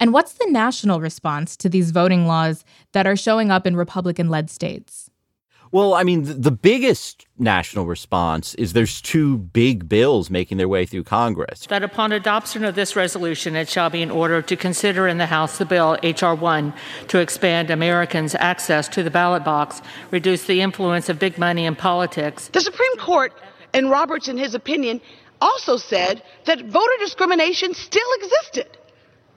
And 0.00 0.12
what's 0.12 0.32
the 0.32 0.48
national 0.50 1.00
response 1.00 1.56
to 1.58 1.68
these 1.68 1.92
voting 1.92 2.26
laws 2.26 2.64
that 2.90 3.06
are 3.06 3.14
showing 3.14 3.52
up 3.52 3.68
in 3.68 3.76
Republican 3.76 4.30
led 4.30 4.50
states? 4.50 5.11
Well, 5.72 5.94
I 5.94 6.02
mean, 6.02 6.24
the 6.24 6.50
biggest 6.50 7.26
national 7.38 7.86
response 7.86 8.54
is 8.56 8.74
there's 8.74 9.00
two 9.00 9.38
big 9.38 9.88
bills 9.88 10.28
making 10.28 10.58
their 10.58 10.68
way 10.68 10.84
through 10.84 11.04
Congress. 11.04 11.64
That 11.66 11.82
upon 11.82 12.12
adoption 12.12 12.62
of 12.62 12.74
this 12.74 12.94
resolution, 12.94 13.56
it 13.56 13.70
shall 13.70 13.88
be 13.88 14.02
in 14.02 14.10
order 14.10 14.42
to 14.42 14.54
consider 14.54 15.08
in 15.08 15.16
the 15.16 15.24
House 15.24 15.56
the 15.56 15.64
bill 15.64 15.96
H.R. 16.02 16.34
1 16.34 16.74
to 17.08 17.18
expand 17.20 17.70
Americans' 17.70 18.34
access 18.34 18.86
to 18.88 19.02
the 19.02 19.10
ballot 19.10 19.44
box, 19.44 19.80
reduce 20.10 20.44
the 20.44 20.60
influence 20.60 21.08
of 21.08 21.18
big 21.18 21.38
money 21.38 21.64
in 21.64 21.74
politics. 21.74 22.48
The 22.48 22.60
Supreme 22.60 22.98
Court, 22.98 23.32
in 23.72 23.88
Roberts, 23.88 24.28
in 24.28 24.36
his 24.36 24.54
opinion, 24.54 25.00
also 25.40 25.78
said 25.78 26.22
that 26.44 26.66
voter 26.66 26.96
discrimination 27.00 27.72
still 27.72 28.08
existed. 28.18 28.76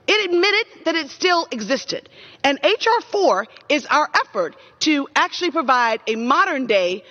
It 0.07 0.29
admitted 0.29 0.85
that 0.85 0.95
it 0.95 1.09
still 1.09 1.47
existed. 1.51 2.09
And 2.43 2.59
H.R. 2.63 3.01
4 3.01 3.47
is 3.69 3.85
our 3.87 4.09
effort 4.23 4.55
to 4.81 5.07
actually 5.15 5.51
provide 5.51 5.99
a 6.07 6.15
modern 6.15 6.67
day 6.67 7.03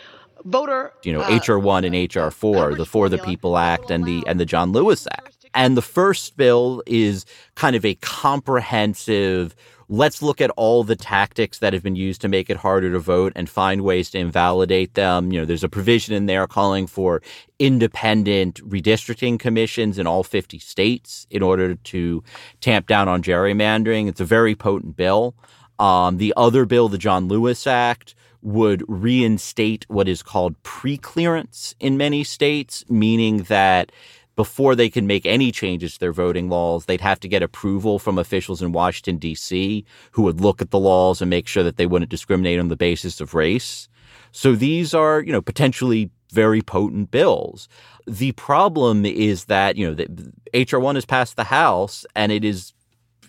voter. 0.45 0.93
You 1.03 1.15
know, 1.15 1.23
uh, 1.23 1.29
H.R. 1.31 1.59
1 1.59 1.85
and 1.85 1.95
H.R. 1.95 2.31
4, 2.31 2.75
the 2.75 2.87
For 2.87 3.09
the 3.09 3.19
People 3.19 3.57
Act 3.57 3.91
and 3.91 4.05
the 4.05 4.23
and 4.27 4.39
the 4.39 4.47
John 4.47 4.73
Lewis 4.73 5.07
Act. 5.11 5.47
And 5.55 5.77
the 5.77 5.83
first 5.83 6.37
bill 6.37 6.83
is 6.87 7.25
kind 7.55 7.77
of 7.77 7.85
a 7.85 7.95
comprehensive 7.97 9.55
let's 9.89 10.23
look 10.23 10.41
at 10.41 10.51
all 10.51 10.85
the 10.85 10.97
tactics 10.97 11.59
that 11.59 11.73
have 11.73 11.83
been 11.83 11.97
used 11.97 12.21
to 12.23 12.29
make 12.29 12.51
it 12.51 12.57
harder 12.57 12.91
to 12.93 12.99
vote 12.99 13.33
and 13.37 13.49
find 13.49 13.83
ways 13.83 14.11
to 14.11 14.19
invalidate 14.19 14.95
them. 14.95 15.33
You 15.33 15.41
know, 15.41 15.45
there's 15.45 15.65
a 15.65 15.69
provision 15.69 16.15
in 16.15 16.27
there 16.27 16.47
calling 16.47 16.87
for 16.87 17.23
independent 17.59 18.61
redistricting 18.69 19.39
commissions 19.39 19.99
in 19.99 20.07
all 20.07 20.23
50 20.23 20.59
states 20.59 21.27
in 21.31 21.43
order 21.43 21.75
to 21.75 22.23
tamp 22.61 22.87
down 22.87 23.09
on 23.09 23.23
gerrymandering. 23.23 24.09
It's 24.09 24.21
a 24.21 24.25
very 24.25 24.55
potent 24.55 24.97
bill. 24.97 25.35
Um, 25.79 26.19
the 26.19 26.33
other 26.37 26.65
bill, 26.67 26.89
the 26.89 26.99
John 26.99 27.29
Lewis 27.29 27.67
Act, 27.67 28.15
would 28.43 28.85
reinstate 28.87 29.87
what 29.89 30.07
is 30.07 30.23
called 30.23 30.63
preclearance 30.63 31.75
in 31.81 31.97
many 31.97 32.23
states, 32.23 32.85
meaning 32.89 33.39
that 33.45 33.91
before 34.37 34.75
they 34.75 34.91
can 34.91 35.07
make 35.07 35.25
any 35.27 35.53
changes 35.53 35.95
to 35.95 36.01
their 36.01 36.13
voting 36.13 36.49
laws, 36.49 36.87
they'd 36.87 37.01
have 37.01 37.21
to 37.21 37.29
get 37.29 37.43
approval 37.43 37.99
from 37.99 38.19
officials 38.19 38.61
in 38.63 38.73
Washington, 38.73 39.19
D.C., 39.19 39.85
who 40.13 40.23
would 40.23 40.41
look 40.41 40.61
at 40.61 40.71
the 40.71 40.79
laws 40.79 41.21
and 41.21 41.31
make 41.31 41.47
sure 41.47 41.63
that 41.63 41.77
they 41.77 41.87
wouldn't 41.87 42.11
discriminate 42.11 42.59
on 42.59 42.69
the 42.69 42.77
basis 42.77 43.21
of 43.21 43.35
race. 43.35 43.89
So 44.33 44.55
these 44.55 44.95
are, 44.95 45.21
you 45.21 45.33
know, 45.33 45.41
potentially 45.41 46.11
very 46.33 46.61
potent 46.63 47.11
bills. 47.13 47.69
The 48.07 48.33
problem 48.33 49.07
is 49.07 49.45
that, 49.45 49.77
you 49.77 49.95
know, 49.95 50.05
H.R. 50.53 50.81
1 50.81 50.97
has 50.97 51.05
passed 51.05 51.37
the 51.37 51.45
House 51.45 52.05
and 52.17 52.33
it 52.33 52.45
is, 52.45 52.73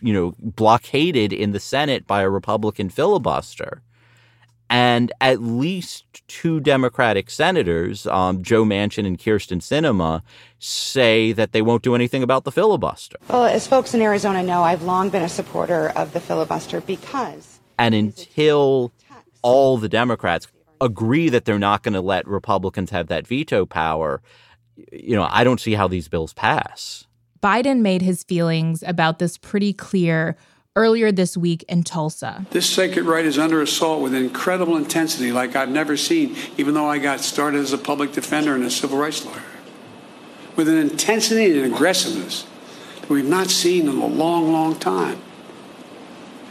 you 0.02 0.12
know, 0.12 0.34
blockaded 0.40 1.32
in 1.32 1.52
the 1.52 1.60
Senate 1.60 2.08
by 2.08 2.22
a 2.22 2.30
Republican 2.30 2.90
filibuster. 2.90 3.84
And 4.76 5.14
at 5.22 5.42
least 5.42 6.04
two 6.28 6.60
Democratic 6.60 7.30
senators, 7.30 8.06
um, 8.08 8.44
Joe 8.44 8.66
Manchin 8.66 9.08
and 9.08 9.18
Kyrsten 9.18 9.62
Sinema, 9.62 10.22
say 10.60 11.32
that 11.32 11.54
they 11.54 11.62
won't 11.62 11.82
do 11.82 11.96
anything 11.96 12.22
about 12.22 12.44
the 12.44 12.52
filibuster. 12.52 13.16
Well, 13.30 13.46
as 13.46 13.66
folks 13.68 13.94
in 13.94 14.02
Arizona 14.02 14.44
know, 14.44 14.64
I've 14.64 14.82
long 14.82 15.10
been 15.10 15.22
a 15.22 15.30
supporter 15.30 15.92
of 15.96 16.12
the 16.12 16.20
filibuster 16.20 16.82
because. 16.82 17.62
And 17.80 17.96
until 17.96 18.92
all 19.42 19.78
the 19.78 19.88
Democrats 19.88 20.50
agree 20.82 21.30
that 21.30 21.46
they're 21.46 21.58
not 21.58 21.82
going 21.82 21.94
to 21.94 22.02
let 22.02 22.28
Republicans 22.28 22.90
have 22.90 23.08
that 23.08 23.26
veto 23.26 23.66
power, 23.66 24.22
you 24.92 25.16
know, 25.16 25.26
I 25.32 25.46
don't 25.46 25.62
see 25.62 25.76
how 25.76 25.88
these 25.88 26.10
bills 26.10 26.34
pass. 26.34 27.08
Biden 27.42 27.80
made 27.80 28.02
his 28.02 28.26
feelings 28.26 28.84
about 28.84 29.20
this 29.20 29.38
pretty 29.38 29.72
clear 29.72 30.36
earlier 30.78 31.10
this 31.10 31.38
week 31.38 31.64
in 31.70 31.84
Tulsa. 31.84 32.46
This 32.52 32.70
sacred 32.70 33.06
right 33.06 33.26
is 33.26 33.40
under 33.40 33.62
assault 33.62 34.02
with 34.02 34.14
incredible 34.14 34.76
intensity 34.76 35.32
like 35.32 35.56
I've 35.56 35.70
never 35.70 35.96
seen, 35.96 36.36
even 36.58 36.74
though 36.74 36.90
I 36.90 36.98
got 36.98 37.22
started 37.22 37.60
as 37.60 37.72
a 37.72 37.78
public 37.78 38.12
defender 38.12 38.54
and 38.54 38.64
a 38.64 38.70
civil 38.70 38.98
rights 38.98 39.26
lawyer. 39.26 39.42
With 40.58 40.68
an 40.68 40.78
intensity 40.78 41.58
and 41.58 41.74
aggressiveness 41.74 42.46
that 43.00 43.10
we've 43.10 43.24
not 43.24 43.48
seen 43.48 43.88
in 43.88 43.98
a 43.98 44.06
long, 44.06 44.52
long 44.52 44.76
time. 44.76 45.22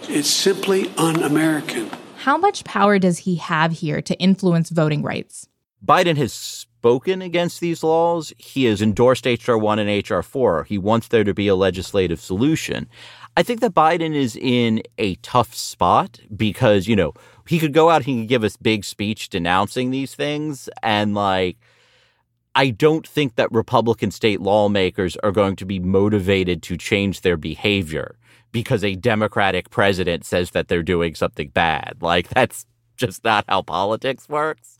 It's 0.04 0.30
simply 0.30 0.90
un 0.96 1.22
American. 1.22 1.90
How 2.16 2.38
much 2.38 2.64
power 2.64 2.98
does 2.98 3.18
he 3.18 3.36
have 3.36 3.72
here 3.72 4.00
to 4.00 4.14
influence 4.18 4.70
voting 4.70 5.02
rights? 5.02 5.48
Biden 5.84 6.16
has 6.16 6.32
spoken 6.32 7.20
against 7.20 7.60
these 7.60 7.82
laws. 7.82 8.32
He 8.38 8.64
has 8.64 8.80
endorsed 8.80 9.26
H.R. 9.26 9.58
1 9.58 9.78
and 9.78 9.90
H.R. 9.90 10.22
4. 10.22 10.64
He 10.64 10.78
wants 10.78 11.08
there 11.08 11.24
to 11.24 11.34
be 11.34 11.48
a 11.48 11.54
legislative 11.54 12.20
solution. 12.20 12.88
I 13.36 13.42
think 13.42 13.60
that 13.60 13.74
Biden 13.74 14.14
is 14.14 14.36
in 14.36 14.82
a 14.96 15.16
tough 15.16 15.54
spot 15.54 16.20
because, 16.36 16.86
you 16.86 16.94
know, 16.94 17.14
he 17.48 17.58
could 17.58 17.72
go 17.72 17.90
out, 17.90 18.04
he 18.04 18.20
could 18.20 18.28
give 18.28 18.44
us 18.44 18.56
big 18.56 18.84
speech 18.84 19.28
denouncing 19.28 19.90
these 19.90 20.14
things. 20.14 20.68
And 20.82 21.14
like, 21.14 21.56
I 22.54 22.70
don't 22.70 23.06
think 23.06 23.34
that 23.34 23.50
Republican 23.50 24.12
state 24.12 24.40
lawmakers 24.40 25.16
are 25.24 25.32
going 25.32 25.56
to 25.56 25.66
be 25.66 25.80
motivated 25.80 26.62
to 26.64 26.76
change 26.76 27.22
their 27.22 27.36
behavior 27.36 28.16
because 28.52 28.84
a 28.84 28.94
Democratic 28.94 29.70
president 29.70 30.24
says 30.24 30.52
that 30.52 30.68
they're 30.68 30.84
doing 30.84 31.16
something 31.16 31.48
bad. 31.48 31.96
Like, 32.00 32.28
that's 32.28 32.66
just 32.96 33.24
not 33.24 33.44
how 33.48 33.62
politics 33.62 34.28
works. 34.28 34.78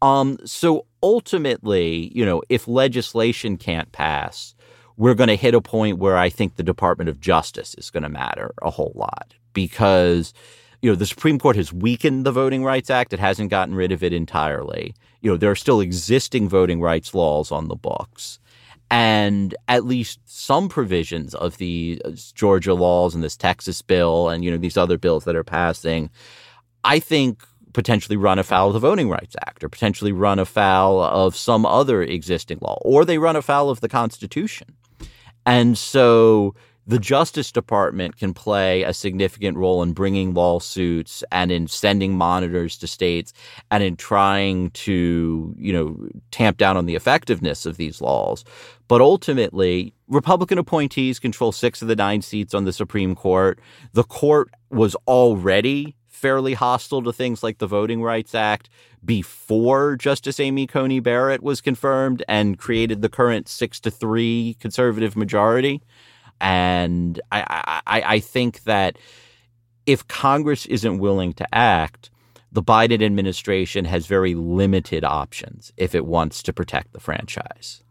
Um, 0.00 0.38
so 0.44 0.86
ultimately, 1.02 2.12
you 2.14 2.24
know, 2.24 2.42
if 2.48 2.68
legislation 2.68 3.56
can't 3.56 3.90
pass, 3.90 4.54
we're 4.98 5.14
going 5.14 5.28
to 5.28 5.36
hit 5.36 5.54
a 5.54 5.60
point 5.60 5.98
where 5.98 6.18
I 6.18 6.28
think 6.28 6.56
the 6.56 6.62
Department 6.62 7.08
of 7.08 7.20
Justice 7.20 7.74
is 7.76 7.88
going 7.88 8.02
to 8.02 8.08
matter 8.08 8.52
a 8.60 8.68
whole 8.68 8.92
lot 8.96 9.32
because 9.54 10.34
you 10.82 10.90
know 10.90 10.96
the 10.96 11.06
Supreme 11.06 11.38
Court 11.38 11.56
has 11.56 11.72
weakened 11.72 12.26
the 12.26 12.32
Voting 12.32 12.64
Rights 12.64 12.90
Act. 12.90 13.12
It 13.12 13.20
hasn't 13.20 13.50
gotten 13.50 13.74
rid 13.74 13.92
of 13.92 14.02
it 14.02 14.12
entirely. 14.12 14.94
You 15.22 15.30
know 15.30 15.36
there 15.36 15.52
are 15.52 15.56
still 15.56 15.80
existing 15.80 16.48
voting 16.48 16.82
rights 16.82 17.14
laws 17.14 17.50
on 17.50 17.68
the 17.68 17.76
books. 17.76 18.40
And 18.90 19.54
at 19.68 19.84
least 19.84 20.18
some 20.24 20.70
provisions 20.70 21.34
of 21.34 21.58
the 21.58 22.00
uh, 22.06 22.12
Georgia 22.34 22.72
laws 22.72 23.14
and 23.14 23.22
this 23.22 23.36
Texas 23.36 23.82
bill 23.82 24.28
and 24.28 24.44
you 24.44 24.50
know 24.50 24.56
these 24.56 24.76
other 24.76 24.98
bills 24.98 25.24
that 25.24 25.36
are 25.36 25.44
passing 25.44 26.10
I 26.84 26.98
think 26.98 27.44
potentially 27.72 28.16
run 28.16 28.38
afoul 28.38 28.68
of 28.68 28.74
the 28.74 28.80
Voting 28.80 29.10
Rights 29.10 29.36
Act 29.46 29.62
or 29.62 29.68
potentially 29.68 30.10
run 30.10 30.38
afoul 30.38 31.02
of 31.02 31.36
some 31.36 31.66
other 31.66 32.02
existing 32.02 32.58
law 32.62 32.78
or 32.82 33.04
they 33.04 33.18
run 33.18 33.36
afoul 33.36 33.70
of 33.70 33.80
the 33.80 33.88
Constitution 33.88 34.74
and 35.48 35.78
so 35.78 36.54
the 36.86 36.98
Justice 36.98 37.50
Department 37.50 38.18
can 38.18 38.34
play 38.34 38.82
a 38.82 38.92
significant 38.92 39.56
role 39.56 39.82
in 39.82 39.94
bringing 39.94 40.34
lawsuits 40.34 41.24
and 41.32 41.50
in 41.50 41.68
sending 41.68 42.16
monitors 42.16 42.76
to 42.78 42.86
states 42.86 43.32
and 43.70 43.82
in 43.82 43.96
trying 43.96 44.70
to, 44.72 45.54
you 45.58 45.72
know, 45.72 45.98
tamp 46.30 46.58
down 46.58 46.76
on 46.76 46.84
the 46.84 46.94
effectiveness 46.94 47.64
of 47.64 47.78
these 47.78 48.02
laws. 48.02 48.44
But 48.88 49.00
ultimately, 49.00 49.94
Republican 50.08 50.58
appointees 50.58 51.18
control 51.18 51.52
six 51.52 51.80
of 51.80 51.88
the 51.88 51.96
nine 51.96 52.20
seats 52.20 52.52
on 52.52 52.64
the 52.64 52.72
Supreme 52.72 53.14
Court. 53.14 53.58
The 53.94 54.04
court 54.04 54.50
was 54.70 54.94
already 55.06 55.94
fairly 56.08 56.54
hostile 56.54 57.02
to 57.02 57.12
things 57.12 57.42
like 57.42 57.58
the 57.58 57.66
Voting 57.66 58.02
Rights 58.02 58.34
Act 58.34 58.68
before 59.04 59.96
Justice 59.96 60.40
Amy 60.40 60.66
Coney 60.66 61.00
Barrett 61.00 61.42
was 61.42 61.60
confirmed 61.60 62.22
and 62.28 62.58
created 62.58 63.02
the 63.02 63.08
current 63.08 63.48
six 63.48 63.80
to 63.80 63.90
three 63.90 64.56
conservative 64.60 65.16
majority. 65.16 65.82
And 66.40 67.20
I, 67.32 67.80
I, 67.86 68.02
I 68.14 68.20
think 68.20 68.64
that 68.64 68.98
if 69.86 70.06
Congress 70.08 70.66
isn't 70.66 70.98
willing 70.98 71.32
to 71.34 71.54
act, 71.54 72.10
the 72.52 72.62
Biden 72.62 73.02
administration 73.02 73.84
has 73.84 74.06
very 74.06 74.34
limited 74.34 75.04
options 75.04 75.72
if 75.76 75.94
it 75.94 76.06
wants 76.06 76.42
to 76.44 76.52
protect 76.52 76.92
the 76.92 77.00
franchise. 77.00 77.82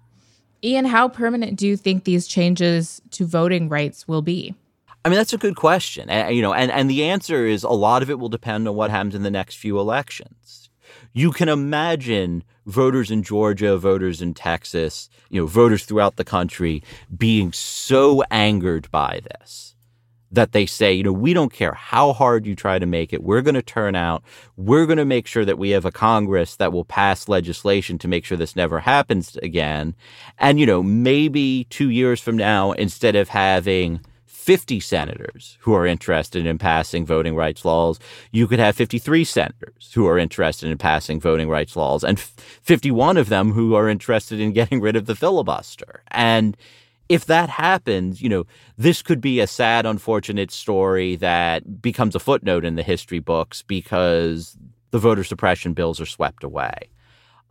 Ian, 0.64 0.86
how 0.86 1.08
permanent 1.08 1.58
do 1.58 1.68
you 1.68 1.78
think 1.78 2.04
these 2.04 2.28
changes 2.28 3.02
to 3.12 3.26
voting 3.26 3.70
rights 3.70 4.08
will 4.08 4.24
be? 4.24 4.56
I 5.06 5.10
mean, 5.10 5.18
that's 5.18 5.34
a 5.34 5.38
good 5.38 5.56
question. 5.56 6.10
And, 6.10 6.36
you 6.36 6.42
know, 6.42 6.54
and, 6.54 6.72
and 6.72 6.90
the 6.90 7.04
answer 7.04 7.46
is 7.46 7.64
a 7.64 7.70
lot 7.70 8.02
of 8.02 8.10
it 8.10 8.20
will 8.20 8.30
depend 8.30 8.68
on 8.68 8.76
what 8.76 8.90
happens 8.90 9.16
in 9.16 9.24
the 9.24 9.32
next 9.32 9.56
few 9.56 9.80
elections. 9.80 10.67
You 11.18 11.32
can 11.32 11.50
imagine 11.50 12.44
voters 12.68 13.10
in 13.10 13.24
Georgia, 13.24 13.76
voters 13.80 14.22
in 14.22 14.36
Texas, 14.36 15.10
you 15.32 15.42
know, 15.42 15.48
voters 15.48 15.84
throughout 15.84 16.16
the 16.16 16.24
country 16.24 16.84
being 17.18 17.52
so 17.54 18.22
angered 18.30 18.92
by 18.92 19.22
this 19.24 19.74
that 20.30 20.52
they 20.52 20.68
say, 20.68 20.94
you 20.94 21.02
know, 21.02 21.12
we 21.12 21.34
don't 21.34 21.52
care 21.52 21.74
how 21.74 22.14
hard 22.14 22.46
you 22.46 22.56
try 22.56 22.78
to 22.78 22.86
make 22.86 23.14
it. 23.14 23.24
We're 23.24 23.42
going 23.42 23.56
to 23.56 23.64
turn 23.64 23.96
out. 23.96 24.24
We're 24.58 24.86
going 24.86 25.00
to 25.00 25.06
make 25.06 25.26
sure 25.26 25.44
that 25.44 25.58
we 25.58 25.72
have 25.72 25.86
a 25.86 25.92
Congress 25.92 26.56
that 26.58 26.72
will 26.72 26.86
pass 26.86 27.28
legislation 27.28 27.98
to 27.98 28.08
make 28.08 28.24
sure 28.24 28.38
this 28.38 28.56
never 28.56 28.82
happens 28.82 29.38
again. 29.38 29.96
And, 30.38 30.60
you 30.60 30.68
know, 30.68 30.84
maybe 30.84 31.66
two 31.72 31.90
years 31.90 32.22
from 32.22 32.38
now, 32.38 32.74
instead 32.74 33.16
of 33.16 33.30
having 33.30 34.02
50 34.48 34.80
senators 34.80 35.58
who 35.60 35.74
are 35.74 35.86
interested 35.86 36.46
in 36.46 36.58
passing 36.58 37.06
voting 37.06 37.36
rights 37.36 37.66
laws, 37.66 38.00
you 38.32 38.48
could 38.48 38.60
have 38.60 38.78
53 38.78 39.26
senators 39.26 39.92
who 39.94 40.08
are 40.08 40.18
interested 40.18 40.72
in 40.72 40.78
passing 40.78 41.20
voting 41.20 41.50
rights 41.50 41.76
laws 41.76 42.02
and 42.02 42.18
51 42.18 43.18
of 43.18 43.28
them 43.28 43.52
who 43.52 43.76
are 43.76 43.90
interested 43.90 44.40
in 44.40 44.54
getting 44.54 44.80
rid 44.80 44.96
of 44.96 45.06
the 45.06 45.18
filibuster. 45.18 46.02
And 46.12 46.56
if 47.10 47.26
that 47.26 47.50
happens, 47.50 48.22
you 48.22 48.30
know, 48.30 48.46
this 48.78 49.02
could 49.02 49.20
be 49.20 49.42
a 49.42 49.48
sad, 49.48 49.86
unfortunate 49.86 50.52
story 50.52 51.18
that 51.18 51.82
becomes 51.82 52.16
a 52.16 52.20
footnote 52.20 52.64
in 52.64 52.76
the 52.76 52.84
history 52.84 53.20
books 53.20 53.64
because 53.64 54.56
the 54.92 55.00
voter 55.00 55.26
suppression 55.26 55.74
bills 55.74 56.00
are 56.00 56.06
swept 56.06 56.46
away. 56.46 56.88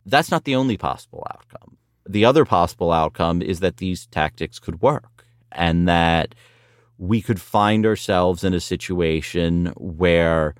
That's 0.07 0.31
not 0.31 0.45
the 0.45 0.55
only 0.55 0.77
possible 0.77 1.27
outcome. 1.31 1.77
The 2.09 2.25
other 2.25 2.43
possible 2.43 2.91
outcome 2.91 3.43
is 3.43 3.59
that 3.59 3.77
these 3.77 4.07
tactics 4.07 4.57
could 4.57 4.81
work 4.81 5.25
and 5.51 5.87
that 5.87 6.33
we 6.97 7.21
could 7.21 7.39
find 7.39 7.85
ourselves 7.85 8.43
in 8.43 8.53
a 8.53 8.59
situation 8.59 9.73
where 9.77 10.55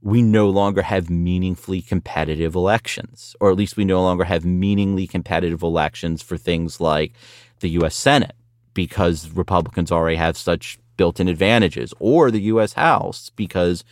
we 0.00 0.20
no 0.20 0.50
longer 0.50 0.82
have 0.82 1.08
meaningfully 1.08 1.80
competitive 1.80 2.54
elections, 2.54 3.36
or 3.40 3.50
at 3.50 3.56
least 3.56 3.76
we 3.76 3.84
no 3.84 4.02
longer 4.02 4.24
have 4.24 4.44
meaningfully 4.44 5.06
competitive 5.06 5.62
elections 5.62 6.22
for 6.22 6.36
things 6.36 6.80
like 6.80 7.12
the 7.60 7.70
U.S. 7.70 7.94
Senate 7.94 8.34
because 8.74 9.30
Republicans 9.30 9.92
already 9.92 10.16
have 10.16 10.36
such 10.36 10.78
built 10.96 11.20
in 11.20 11.28
advantages, 11.28 11.94
or 12.00 12.30
the 12.30 12.40
U.S. 12.42 12.74
House 12.74 13.30
because 13.36 13.84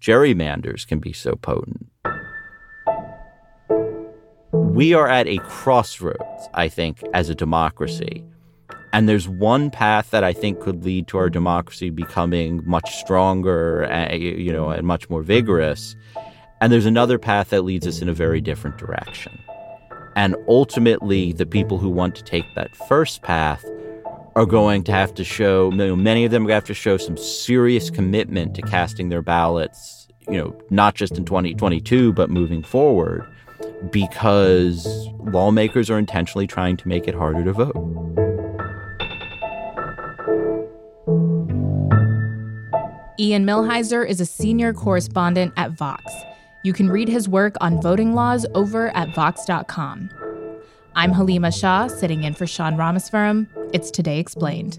gerrymanders 0.00 0.86
can 0.86 0.98
be 0.98 1.12
so 1.12 1.34
potent. 1.34 1.88
We 4.52 4.94
are 4.94 5.08
at 5.08 5.26
a 5.26 5.38
crossroads, 5.38 6.48
I 6.54 6.68
think, 6.68 7.02
as 7.12 7.28
a 7.28 7.34
democracy. 7.34 8.24
And 8.92 9.08
there's 9.08 9.28
one 9.28 9.70
path 9.70 10.10
that 10.10 10.24
I 10.24 10.32
think 10.32 10.60
could 10.60 10.84
lead 10.84 11.08
to 11.08 11.18
our 11.18 11.28
democracy 11.28 11.90
becoming 11.90 12.62
much 12.64 12.96
stronger, 12.96 13.84
uh, 13.90 14.14
you 14.14 14.52
know, 14.52 14.70
and 14.70 14.86
much 14.86 15.10
more 15.10 15.22
vigorous. 15.22 15.94
And 16.60 16.72
there's 16.72 16.86
another 16.86 17.18
path 17.18 17.50
that 17.50 17.62
leads 17.62 17.86
us 17.86 18.00
in 18.00 18.08
a 18.08 18.14
very 18.14 18.40
different 18.40 18.78
direction. 18.78 19.38
And 20.16 20.34
ultimately, 20.48 21.32
the 21.32 21.46
people 21.46 21.78
who 21.78 21.90
want 21.90 22.16
to 22.16 22.24
take 22.24 22.44
that 22.56 22.74
first 22.74 23.22
path 23.22 23.64
are 24.34 24.46
going 24.46 24.84
to 24.84 24.92
have 24.92 25.14
to 25.14 25.24
show, 25.24 25.70
you 25.70 25.76
know, 25.76 25.96
many 25.96 26.24
of 26.24 26.30
them 26.30 26.42
are 26.42 26.46
going 26.46 26.52
to 26.52 26.54
have 26.54 26.64
to 26.64 26.74
show 26.74 26.96
some 26.96 27.16
serious 27.16 27.90
commitment 27.90 28.54
to 28.54 28.62
casting 28.62 29.10
their 29.10 29.22
ballots, 29.22 30.08
you 30.28 30.38
know, 30.38 30.58
not 30.70 30.94
just 30.94 31.16
in 31.16 31.24
2022, 31.24 32.12
but 32.14 32.30
moving 32.30 32.62
forward, 32.62 33.24
because 33.90 35.08
lawmakers 35.20 35.90
are 35.90 35.98
intentionally 35.98 36.46
trying 36.46 36.76
to 36.76 36.88
make 36.88 37.06
it 37.06 37.14
harder 37.14 37.44
to 37.44 37.52
vote. 37.52 38.27
Ian 43.20 43.44
Millhiser 43.44 44.08
is 44.08 44.20
a 44.20 44.26
senior 44.26 44.72
correspondent 44.72 45.52
at 45.56 45.72
Vox. 45.72 46.04
You 46.62 46.72
can 46.72 46.88
read 46.88 47.08
his 47.08 47.28
work 47.28 47.56
on 47.60 47.82
voting 47.82 48.14
laws 48.14 48.46
over 48.54 48.94
at 48.96 49.12
Vox.com. 49.12 50.10
I'm 50.94 51.12
Halima 51.12 51.50
Shah, 51.50 51.88
sitting 51.88 52.22
in 52.22 52.34
for 52.34 52.46
Sean 52.46 52.74
Rameswaram. 52.74 53.48
It's 53.72 53.90
Today 53.90 54.20
Explained. 54.20 54.78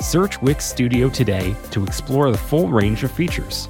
Search 0.00 0.40
Wix 0.40 0.64
Studio 0.64 1.08
today 1.08 1.54
to 1.70 1.84
explore 1.84 2.30
the 2.30 2.38
full 2.38 2.68
range 2.68 3.04
of 3.04 3.10
features. 3.10 3.68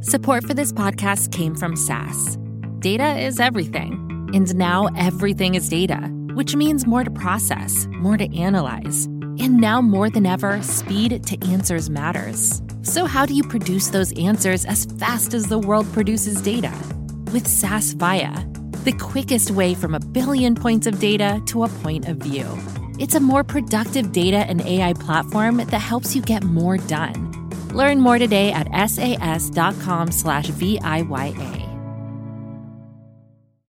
Support 0.00 0.44
for 0.44 0.54
this 0.54 0.72
podcast 0.72 1.32
came 1.32 1.54
from 1.54 1.76
SAS. 1.76 2.36
Data 2.80 3.16
is 3.18 3.38
everything, 3.38 4.30
and 4.34 4.54
now 4.56 4.88
everything 4.96 5.54
is 5.54 5.68
data, 5.68 5.96
which 6.34 6.56
means 6.56 6.86
more 6.86 7.04
to 7.04 7.10
process, 7.10 7.86
more 7.92 8.16
to 8.16 8.36
analyze. 8.36 9.06
And 9.38 9.58
now 9.58 9.80
more 9.80 10.10
than 10.10 10.26
ever, 10.26 10.60
speed 10.62 11.24
to 11.26 11.48
answers 11.48 11.88
matters. 11.88 12.60
So, 12.82 13.06
how 13.06 13.24
do 13.24 13.34
you 13.34 13.44
produce 13.44 13.88
those 13.88 14.12
answers 14.18 14.64
as 14.64 14.84
fast 14.98 15.34
as 15.34 15.46
the 15.46 15.58
world 15.58 15.90
produces 15.92 16.42
data? 16.42 16.72
With 17.32 17.46
SAS 17.46 17.94
Viya 17.94 18.51
the 18.84 18.92
quickest 18.92 19.50
way 19.50 19.74
from 19.74 19.94
a 19.94 20.00
billion 20.00 20.54
points 20.54 20.86
of 20.86 20.98
data 20.98 21.42
to 21.46 21.64
a 21.64 21.68
point 21.68 22.08
of 22.08 22.18
view. 22.18 22.46
It's 22.98 23.14
a 23.14 23.20
more 23.20 23.44
productive 23.44 24.12
data 24.12 24.38
and 24.38 24.60
AI 24.60 24.92
platform 24.94 25.58
that 25.58 25.78
helps 25.78 26.14
you 26.14 26.22
get 26.22 26.44
more 26.44 26.76
done. 26.76 27.50
Learn 27.72 28.00
more 28.00 28.18
today 28.18 28.52
at 28.52 28.68
sas.com/viya. 28.90 31.61